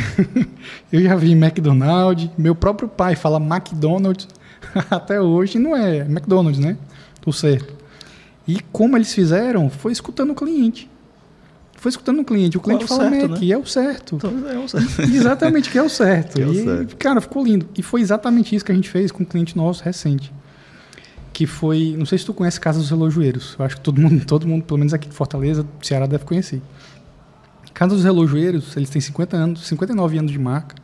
[0.90, 4.26] Eu já vi McDonald's, meu próprio pai fala McDonald's
[4.90, 6.78] até hoje, não é McDonald's, né?
[7.20, 7.75] Tô certo.
[8.46, 10.88] E como eles fizeram, foi escutando o cliente.
[11.76, 12.56] Foi escutando o cliente.
[12.56, 13.38] O cliente é o fala certo, né?
[13.42, 14.16] e é o certo.
[14.16, 15.02] Então, é o certo.
[15.02, 16.34] Exatamente, que é o certo.
[16.34, 16.96] Que é o e, certo.
[16.96, 17.68] cara, ficou lindo.
[17.76, 20.32] E foi exatamente isso que a gente fez com um cliente nosso recente.
[21.32, 23.56] Que foi, não sei se tu conhece Casa dos Relojoeiros.
[23.58, 26.62] Eu acho que todo mundo, todo mundo, pelo menos aqui de Fortaleza, Ceará, deve conhecer.
[27.74, 30.74] Casa dos Relojoeiros, eles têm 50 anos, 59 anos de marca,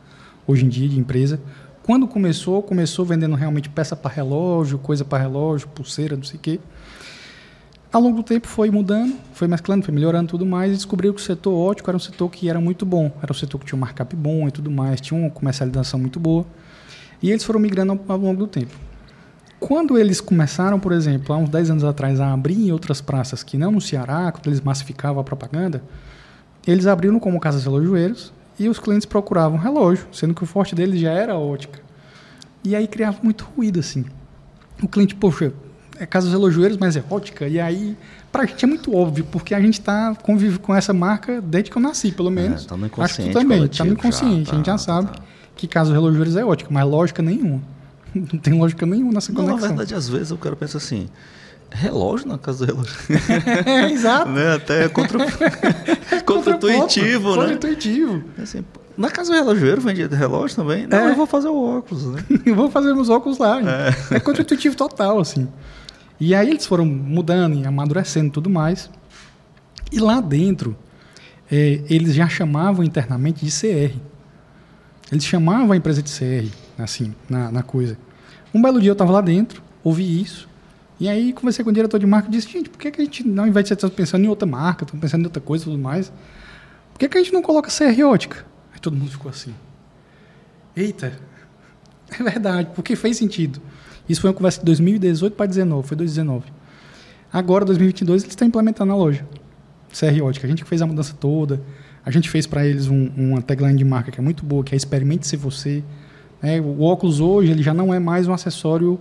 [0.45, 1.41] hoje em dia, de empresa.
[1.81, 6.39] Quando começou, começou vendendo realmente peça para relógio, coisa para relógio, pulseira, não sei o
[6.39, 6.59] quê.
[7.93, 11.21] Ao longo do tempo foi mudando, foi mesclando, foi melhorando tudo mais e descobriu que
[11.21, 13.11] o setor ótico era um setor que era muito bom.
[13.21, 16.19] Era um setor que tinha um markup bom e tudo mais, tinha uma comercialização muito
[16.19, 16.43] boa.
[17.21, 18.75] E eles foram migrando ao, ao longo do tempo.
[19.59, 23.43] Quando eles começaram, por exemplo, há uns 10 anos atrás, a abrir em outras praças
[23.43, 25.83] que não no Ceará, quando eles massificavam a propaganda,
[26.65, 30.99] eles abriram como casas relojoeiros e os clientes procuravam relógio, sendo que o forte deles
[30.99, 31.79] já era ótica.
[32.63, 34.03] E aí criava muito ruído, assim.
[34.81, 35.53] O cliente, poxa,
[35.99, 37.47] é casas relojoeiros, mas é ótica.
[37.47, 37.95] E aí,
[38.31, 41.77] pra gente é muito óbvio, porque a gente tá, convive com essa marca desde que
[41.77, 42.65] eu nasci, pelo menos.
[42.65, 44.51] tá no Acho que inconsciente tu também, tá no já, inconsciente.
[44.51, 45.23] a gente já tá, sabe tá.
[45.55, 47.61] que casas relojoeiros é ótica, mas lógica nenhuma.
[48.13, 49.69] Não tem lógica nenhuma nessa Não, na conexão.
[49.69, 51.07] verdade, às vezes o cara pensa assim,
[51.71, 52.95] relógio na casa do relógio.
[53.65, 54.29] é, exato.
[54.29, 54.53] né?
[54.55, 55.19] Até é contra,
[56.25, 57.35] contra-intuitivo, né?
[57.35, 58.23] Contra-intuitivo.
[58.41, 60.85] Assim, pô, na casa do relojoeiro vende relógio também?
[60.87, 61.09] Não, É.
[61.11, 62.23] eu vou fazer o óculos, né?
[62.45, 63.59] Eu vou fazer meus óculos lá.
[64.11, 65.47] É, contra-intuitivo total, assim.
[66.19, 68.89] E aí eles foram mudando e amadurecendo e tudo mais.
[69.91, 70.75] E lá dentro,
[71.51, 73.95] é, eles já chamavam internamente de CR.
[75.11, 77.97] Eles chamavam a empresa de CR, assim, na, na coisa.
[78.53, 80.49] Um belo dia eu estava lá dentro, ouvi isso.
[80.99, 83.03] E aí conversei com o diretor de marca e disse, gente, por que, que a
[83.03, 85.65] gente, ao invés de estar pensando em outra marca, estamos pensando em outra coisa e
[85.65, 86.11] tudo mais,
[86.93, 88.45] por que, que a gente não coloca CR ótica?
[88.73, 89.53] Aí todo mundo ficou assim.
[90.75, 91.13] Eita,
[92.09, 93.61] é verdade, porque fez sentido.
[94.07, 96.45] Isso foi uma conversa de 2018 para 2019, foi 2019.
[97.31, 99.25] Agora, 2022, eles estão implementando na loja.
[99.91, 100.45] CR Ótica.
[100.45, 101.61] A gente que fez a mudança toda.
[102.05, 104.73] A gente fez para eles um- uma tagline de marca que é muito boa, que
[104.75, 105.83] é experimente ser você.
[106.41, 106.59] né?
[106.59, 108.99] O óculos hoje ele já não é mais um acessório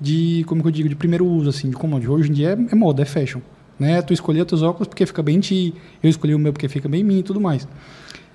[0.00, 2.10] de, como que eu digo, de primeiro uso, assim, de commodity.
[2.10, 3.40] Hoje em dia é, é moda, é fashion.
[3.78, 4.02] Né?
[4.02, 6.88] Tu escolheu teus óculos porque fica bem em ti, eu escolhi o meu porque fica
[6.88, 7.68] bem em mim e tudo mais.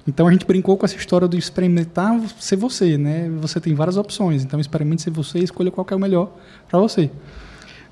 [0.07, 3.29] Então a gente brincou com essa história do experimentar ser você, né?
[3.41, 6.31] Você tem várias opções, então experimente ser você e escolha qual é o melhor
[6.69, 7.11] para você.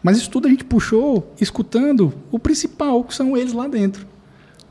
[0.01, 4.07] Mas isso tudo a gente puxou escutando o principal, que são eles lá dentro.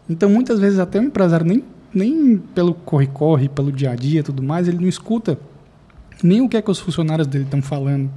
[0.09, 4.43] Então muitas vezes até o empresário nem, nem pelo corre-corre, pelo dia a dia tudo
[4.43, 5.39] mais, ele não escuta
[6.23, 8.11] nem o que é que os funcionários dele estão falando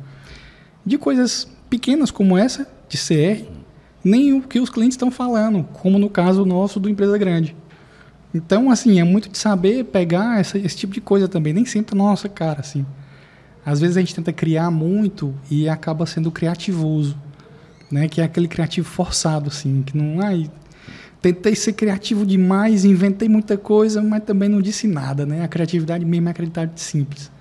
[0.86, 3.44] de coisas pequenas como essa, de CR,
[4.02, 7.54] nem o que os clientes estão falando, como no caso nosso do empresa grande.
[8.34, 11.54] Então, assim, é muito de saber pegar essa- esse tipo de coisa também.
[11.54, 12.86] Nem sempre é nossa cara, assim.
[13.66, 17.18] Às vezes a gente tenta criar muito e acaba sendo criativoso,
[17.92, 18.08] né?
[18.08, 20.22] Que é aquele criativo forçado, assim, que não...
[20.22, 20.50] Ai,
[21.22, 25.44] tentei ser criativo demais, inventei muita coisa, mas também não disse nada, né?
[25.44, 27.32] A criatividade mesmo é a criatividade simples.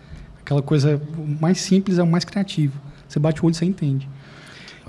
[0.41, 1.01] Aquela coisa
[1.41, 2.81] mais simples é o mais criativo.
[3.09, 4.09] Você bate o olho e você entende.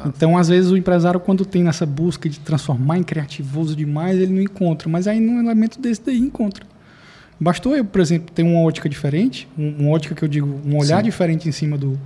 [0.06, 4.34] Então, às vezes, o empresário, quando tem nessa busca de transformar em criativoso demais, ele
[4.34, 4.88] não encontra.
[4.88, 6.66] Mas aí, num elemento desse daí, encontra.
[7.40, 10.98] Bastou eu, por exemplo, ter uma ótica diferente, uma ótica que eu digo, um olhar
[10.98, 11.04] Sim.
[11.04, 12.00] diferente em cima do,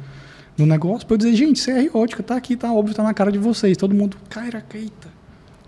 [0.57, 3.31] do negócio, para eu dizer, gente, CR ótica, tá aqui, tá óbvio, tá na cara
[3.31, 3.77] de vocês.
[3.77, 5.07] Todo mundo, cara, eita.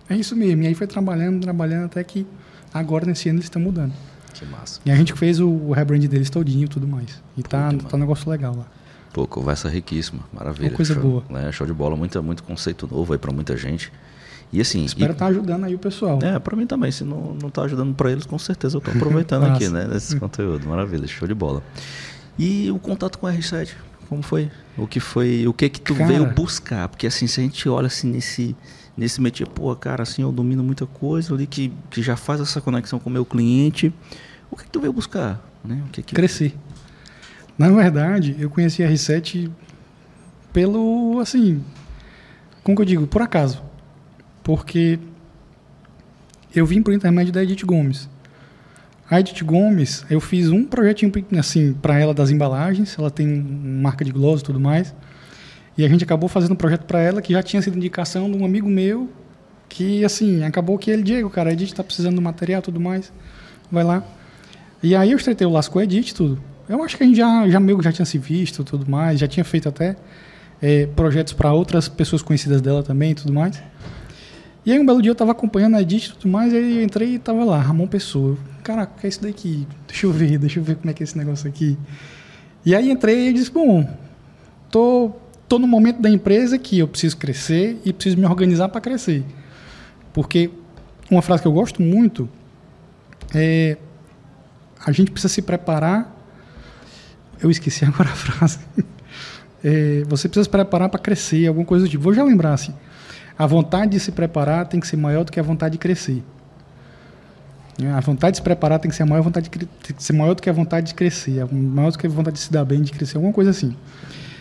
[0.10, 0.64] É isso mesmo.
[0.64, 2.26] E aí foi trabalhando, trabalhando, até que
[2.74, 3.94] agora, nesse ano, eles estão mudando.
[4.34, 4.82] Que massa.
[4.86, 7.22] E a gente fez o, o rebrand deles todinho e tudo mais.
[7.38, 8.66] E tá, tá um negócio legal lá.
[9.14, 10.70] Pô, conversa riquíssima, maravilha.
[10.70, 11.24] Uma coisa show, boa.
[11.30, 11.52] Né?
[11.52, 13.92] Show de bola, muito, muito conceito novo aí para muita gente.
[14.52, 14.84] E assim.
[14.84, 16.20] Espero estar tá ajudando aí o pessoal.
[16.22, 16.92] É, para mim também.
[16.92, 19.88] Se não, não tá ajudando para eles, com certeza eu tô aproveitando aqui, né?
[19.88, 20.68] Nesse conteúdo.
[20.68, 21.62] Maravilha, show de bola.
[22.38, 23.70] E o contato com o R7,
[24.10, 24.50] como foi?
[24.76, 25.48] O que foi?
[25.48, 26.88] O que que tu cara, veio buscar?
[26.88, 28.56] Porque assim, se a gente olha assim nesse
[28.98, 32.62] nesse métier, pô, cara, assim, eu domino muita coisa ali que, que já faz essa
[32.62, 33.94] conexão com o meu cliente.
[34.52, 35.44] O que, que tu veio buscar?
[35.64, 35.82] Né?
[35.88, 36.14] O que que...
[36.14, 36.56] Crescer.
[37.58, 39.50] Na verdade, eu conheci a R7
[40.52, 41.64] pelo, assim,
[42.64, 43.62] como eu digo, por acaso.
[44.44, 45.00] Porque
[46.56, 48.10] eu vim por intermédio da Edith Gomes.
[49.10, 54.04] A Edith Gomes, eu fiz um projetinho assim para ela das embalagens, ela tem marca
[54.04, 54.94] de gloss e tudo mais.
[55.78, 58.38] E a gente acabou fazendo um projeto para ela que já tinha sido indicação de
[58.38, 59.10] um amigo meu,
[59.68, 62.80] que assim, acabou que ele, Diego, cara, a Edith está precisando do material e tudo
[62.80, 63.12] mais,
[63.72, 64.04] vai lá.
[64.82, 66.40] E aí eu estreitei o laço com a Edith tudo.
[66.68, 69.28] Eu acho que a gente já, já meio já tinha se visto tudo mais, já
[69.28, 69.96] tinha feito até
[70.62, 73.62] é, projetos para outras pessoas conhecidas dela também e tudo mais.
[74.66, 76.78] E aí um belo dia eu estava acompanhando a Edith e tudo mais, e aí
[76.78, 78.38] eu entrei e tava lá, Ramon Pessoa.
[78.64, 79.68] Caraca, o que é isso daqui?
[79.88, 81.78] Deixa eu ver, deixa eu ver como é que é esse negócio aqui.
[82.66, 83.86] E aí entrei e disse, bom,
[84.72, 85.12] tô,
[85.50, 89.26] tô no momento da empresa que eu preciso crescer e preciso me organizar para crescer.
[90.14, 90.50] Porque
[91.12, 92.30] uma frase que eu gosto muito
[93.36, 93.78] é
[94.86, 96.13] a gente precisa se preparar
[97.44, 98.60] eu esqueci agora a frase.
[99.64, 102.04] É, você precisa se preparar para crescer, alguma coisa do tipo.
[102.04, 102.74] Vou já lembrar assim.
[103.38, 106.24] A vontade de se preparar tem que ser maior do que a vontade de crescer.
[107.82, 110.04] É, a vontade de se preparar tem que ser maior, a vontade de, tem que
[110.04, 112.52] ser maior do que a vontade de crescer, maior do que a vontade de se
[112.52, 113.76] dar bem, de crescer, alguma coisa assim.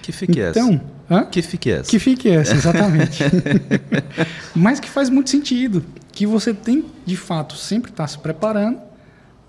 [0.03, 1.25] Que fique então, essa.
[1.27, 1.91] Que fique essa.
[1.91, 3.23] Que fique essa, exatamente.
[4.55, 5.83] Mas que faz muito sentido.
[6.11, 8.79] Que você tem, de fato, sempre estar tá se preparando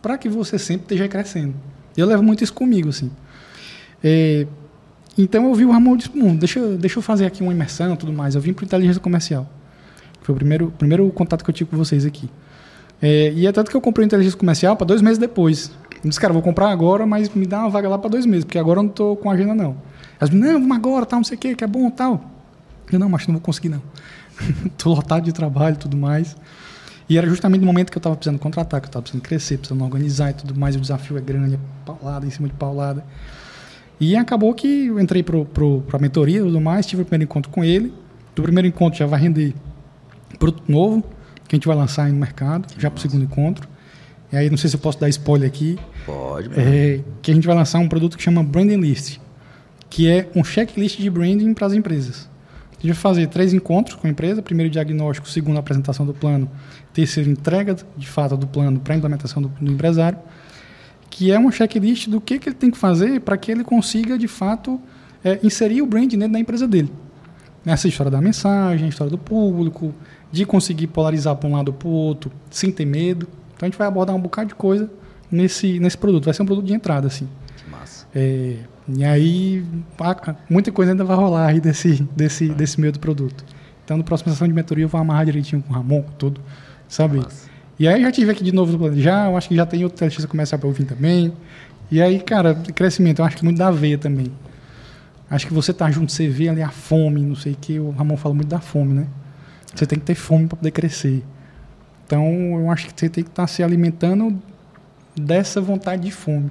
[0.01, 1.55] para que você sempre esteja crescendo.
[1.97, 3.11] Eu levo muito isso comigo, assim.
[4.03, 4.45] É,
[5.17, 7.93] então eu vi o Ramon e disse, hum, deixa, deixa eu fazer aqui uma imersão
[7.93, 8.35] e tudo mais.
[8.35, 9.47] Eu vim para inteligência comercial.
[10.21, 12.29] Foi o primeiro, primeiro contato que eu tive com vocês aqui.
[13.01, 15.71] É, e é tanto que eu comprei inteligência comercial para dois meses depois.
[16.03, 18.45] Eu disse, cara, vou comprar agora, mas me dá uma vaga lá para dois meses,
[18.45, 19.75] porque agora eu não estou com agenda não.
[20.19, 22.31] Elas me não, vamos agora, tal, não sei o que, que é bom tal.
[22.91, 23.81] Eu, não, mas não vou conseguir não.
[24.65, 26.35] Estou lotado de trabalho e tudo mais.
[27.09, 29.57] E era justamente no momento que eu estava precisando contratar, que eu estava precisando crescer,
[29.57, 30.75] precisando organizar e tudo mais.
[30.75, 33.03] O desafio é grande, é paulada em cima de paulada.
[34.03, 35.37] E acabou que eu entrei para
[35.93, 37.93] a mentoria e tudo mais, tive o primeiro encontro com ele.
[38.35, 39.53] Do primeiro encontro já vai render
[40.37, 41.01] produto novo,
[41.47, 43.65] que a gente vai lançar no mercado, já para o segundo encontro.
[44.29, 45.79] E aí, não sei se eu posso dar spoiler aqui.
[46.05, 46.49] Pode.
[46.59, 49.19] É, que a gente vai lançar um produto que chama Branding List,
[49.89, 52.29] que é um checklist de branding para as empresas.
[52.71, 56.51] A gente vai fazer três encontros com a empresa: primeiro diagnóstico, segundo apresentação do plano,
[56.91, 60.17] terceiro entrega de fato do plano para implementação do, do empresário
[61.13, 64.17] que é uma checklist do que, que ele tem que fazer para que ele consiga,
[64.17, 64.81] de fato,
[65.23, 66.91] é, inserir o brand dentro da empresa dele.
[67.63, 69.93] Essa história da mensagem, a história do público,
[70.31, 73.27] de conseguir polarizar para um lado ou para o outro, sem ter medo.
[73.55, 74.89] Então a gente vai abordar um bocado de coisa
[75.31, 76.25] nesse, nesse produto.
[76.25, 77.29] Vai ser um produto de entrada, assim.
[77.57, 78.07] Que massa.
[78.15, 79.63] É, e aí,
[80.49, 82.53] muita coisa ainda vai rolar aí desse, desse, ah.
[82.55, 83.45] desse meio do produto.
[83.85, 86.41] Então, na próxima sessão de mentoria, eu vou amarrar direitinho com o Ramon, com tudo,
[86.87, 87.17] sabe?
[87.17, 87.52] Massa.
[87.83, 90.25] E aí já tive aqui de novo já, eu acho que já tem outro artista
[90.25, 91.33] começar para ouvir também.
[91.91, 94.31] E aí, cara, crescimento, eu acho que muito da veia também.
[95.29, 97.89] Acho que você tá junto, você vê ali a fome, não sei o que, o
[97.89, 99.07] Ramon fala muito da fome, né?
[99.75, 101.25] Você tem que ter fome para poder crescer.
[102.05, 102.25] Então,
[102.57, 104.41] eu acho que você tem que estar tá se alimentando
[105.13, 106.49] dessa vontade de fome.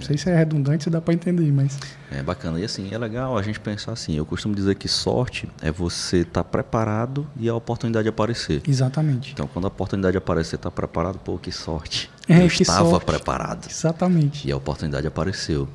[0.00, 1.78] Não sei se é redundante, se dá para entender, mas.
[2.10, 2.58] É bacana.
[2.58, 4.16] E assim, é legal a gente pensar assim.
[4.16, 8.62] Eu costumo dizer que sorte é você estar tá preparado e a oportunidade aparecer.
[8.66, 9.32] Exatamente.
[9.32, 12.10] Então, quando a oportunidade aparecer, tá preparado, pô, que sorte.
[12.26, 13.04] É, eu que estava sorte.
[13.04, 13.68] preparado.
[13.68, 14.48] Exatamente.
[14.48, 15.68] E a oportunidade apareceu.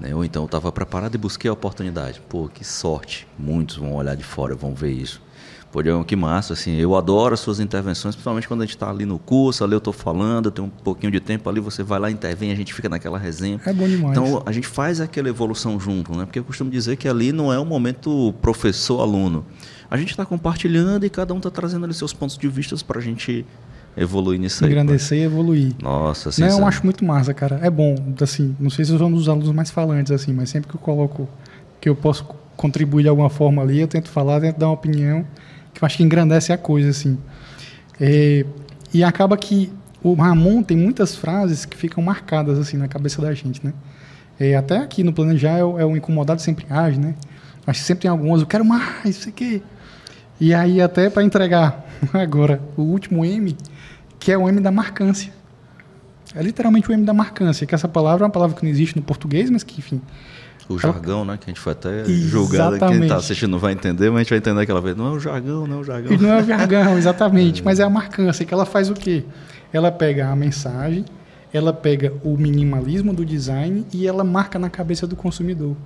[0.00, 0.14] Né?
[0.14, 2.20] Ou então eu estava preparado e busquei a oportunidade.
[2.28, 3.28] Pô, que sorte.
[3.38, 5.22] Muitos vão olhar de fora, vão ver isso.
[5.72, 8.90] Pô, Diego, que massa, assim, eu adoro as suas intervenções, principalmente quando a gente está
[8.90, 12.00] ali no curso, ali eu estou falando, tenho um pouquinho de tempo ali, você vai
[12.00, 13.60] lá, intervém, a gente fica naquela resenha.
[13.64, 14.18] É bom demais.
[14.18, 16.24] Então, a gente faz aquela evolução junto, né?
[16.24, 19.46] Porque eu costumo dizer que ali não é o momento professor-aluno.
[19.88, 22.98] A gente está compartilhando e cada um está trazendo ali seus pontos de vista para
[22.98, 23.46] a gente
[23.96, 24.70] evoluir nisso aí.
[24.70, 25.72] Engrandecer e evoluir.
[25.80, 26.42] Nossa, assim.
[26.42, 27.60] Não, eu acho muito massa, cara.
[27.62, 30.50] É bom, assim, não sei se eu sou um dos alunos mais falantes, assim, mas
[30.50, 31.28] sempre que eu coloco
[31.80, 32.24] que eu posso
[32.56, 35.24] contribuir de alguma forma ali, eu tento falar, tento dar uma opinião,
[35.74, 37.18] que eu acho que engrandece a coisa, assim.
[38.00, 38.44] É,
[38.92, 43.32] e acaba que o Ramon tem muitas frases que ficam marcadas, assim, na cabeça da
[43.34, 43.72] gente, né?
[44.38, 47.14] É, até aqui no Planejar é, é o incomodado sempre age, né?
[47.66, 49.62] Acho que sempre tem algumas, eu quero mais, isso aqui.
[50.40, 53.54] E aí até para entregar agora o último M,
[54.18, 55.30] que é o M da marcância.
[56.34, 58.96] É literalmente o M da marcância, que essa palavra é uma palavra que não existe
[58.96, 60.00] no português, mas que, enfim,
[60.74, 61.36] o jargão, né?
[61.36, 64.30] Que a gente foi até julgado, quem está assistindo não vai entender, mas a gente
[64.30, 64.96] vai entender aquela vez.
[64.96, 66.12] Não é o jargão, não é o jargão.
[66.12, 67.60] E não é o jargão, exatamente.
[67.62, 67.64] é.
[67.64, 69.24] Mas é a marcância, que ela faz o quê?
[69.72, 71.04] Ela pega a mensagem,
[71.52, 75.76] ela pega o minimalismo do design e ela marca na cabeça do consumidor.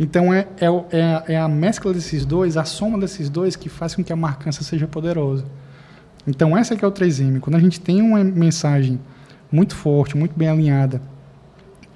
[0.00, 3.94] Então é, é, é, é a mescla desses dois, a soma desses dois que faz
[3.94, 5.44] com que a marcância seja poderosa.
[6.26, 7.40] Então essa que é o 3M.
[7.40, 8.98] Quando a gente tem uma mensagem
[9.50, 11.00] muito forte, muito bem alinhada,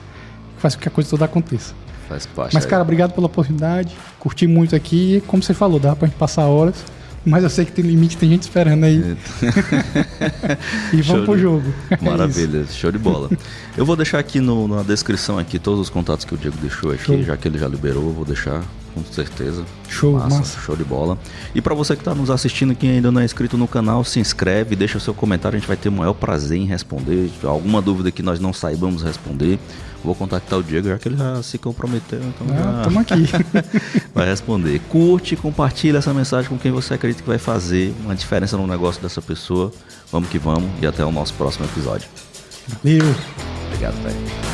[0.55, 1.73] que faz com que a coisa toda aconteça.
[2.07, 2.53] Faz parte.
[2.53, 3.95] Mas, cara, obrigado pela oportunidade.
[4.19, 5.23] Curti muito aqui.
[5.27, 6.75] Como você falou, dá pra gente passar horas.
[7.25, 9.15] Mas eu sei que tem limite, tem gente esperando aí.
[10.91, 11.73] e vamos pro jogo.
[11.89, 13.29] É Maravilha, é show de bola.
[13.77, 16.91] Eu vou deixar aqui no, na descrição aqui todos os contatos que o Diego deixou
[16.91, 17.23] aqui, show.
[17.23, 18.63] já que ele já liberou, vou deixar
[18.93, 19.65] com certeza.
[19.87, 20.59] Show, massa, massa.
[20.59, 21.17] show de bola.
[21.55, 24.19] E para você que está nos assistindo, que ainda não é inscrito no canal, se
[24.19, 27.29] inscreve, deixa o seu comentário, a gente vai ter o maior prazer em responder.
[27.43, 29.57] Alguma dúvida que nós não saibamos responder,
[30.03, 32.19] Vou contactar o Diego, já que ele já se comprometeu.
[32.19, 33.01] Então ah, já...
[33.01, 33.27] aqui.
[34.13, 34.79] vai responder.
[34.89, 39.01] Curte, compartilha essa mensagem com quem você acredita que vai fazer uma diferença no negócio
[39.01, 39.71] dessa pessoa.
[40.11, 42.07] Vamos que vamos e até o nosso próximo episódio.
[42.83, 43.15] Valeu.
[43.67, 44.52] Obrigado, velho.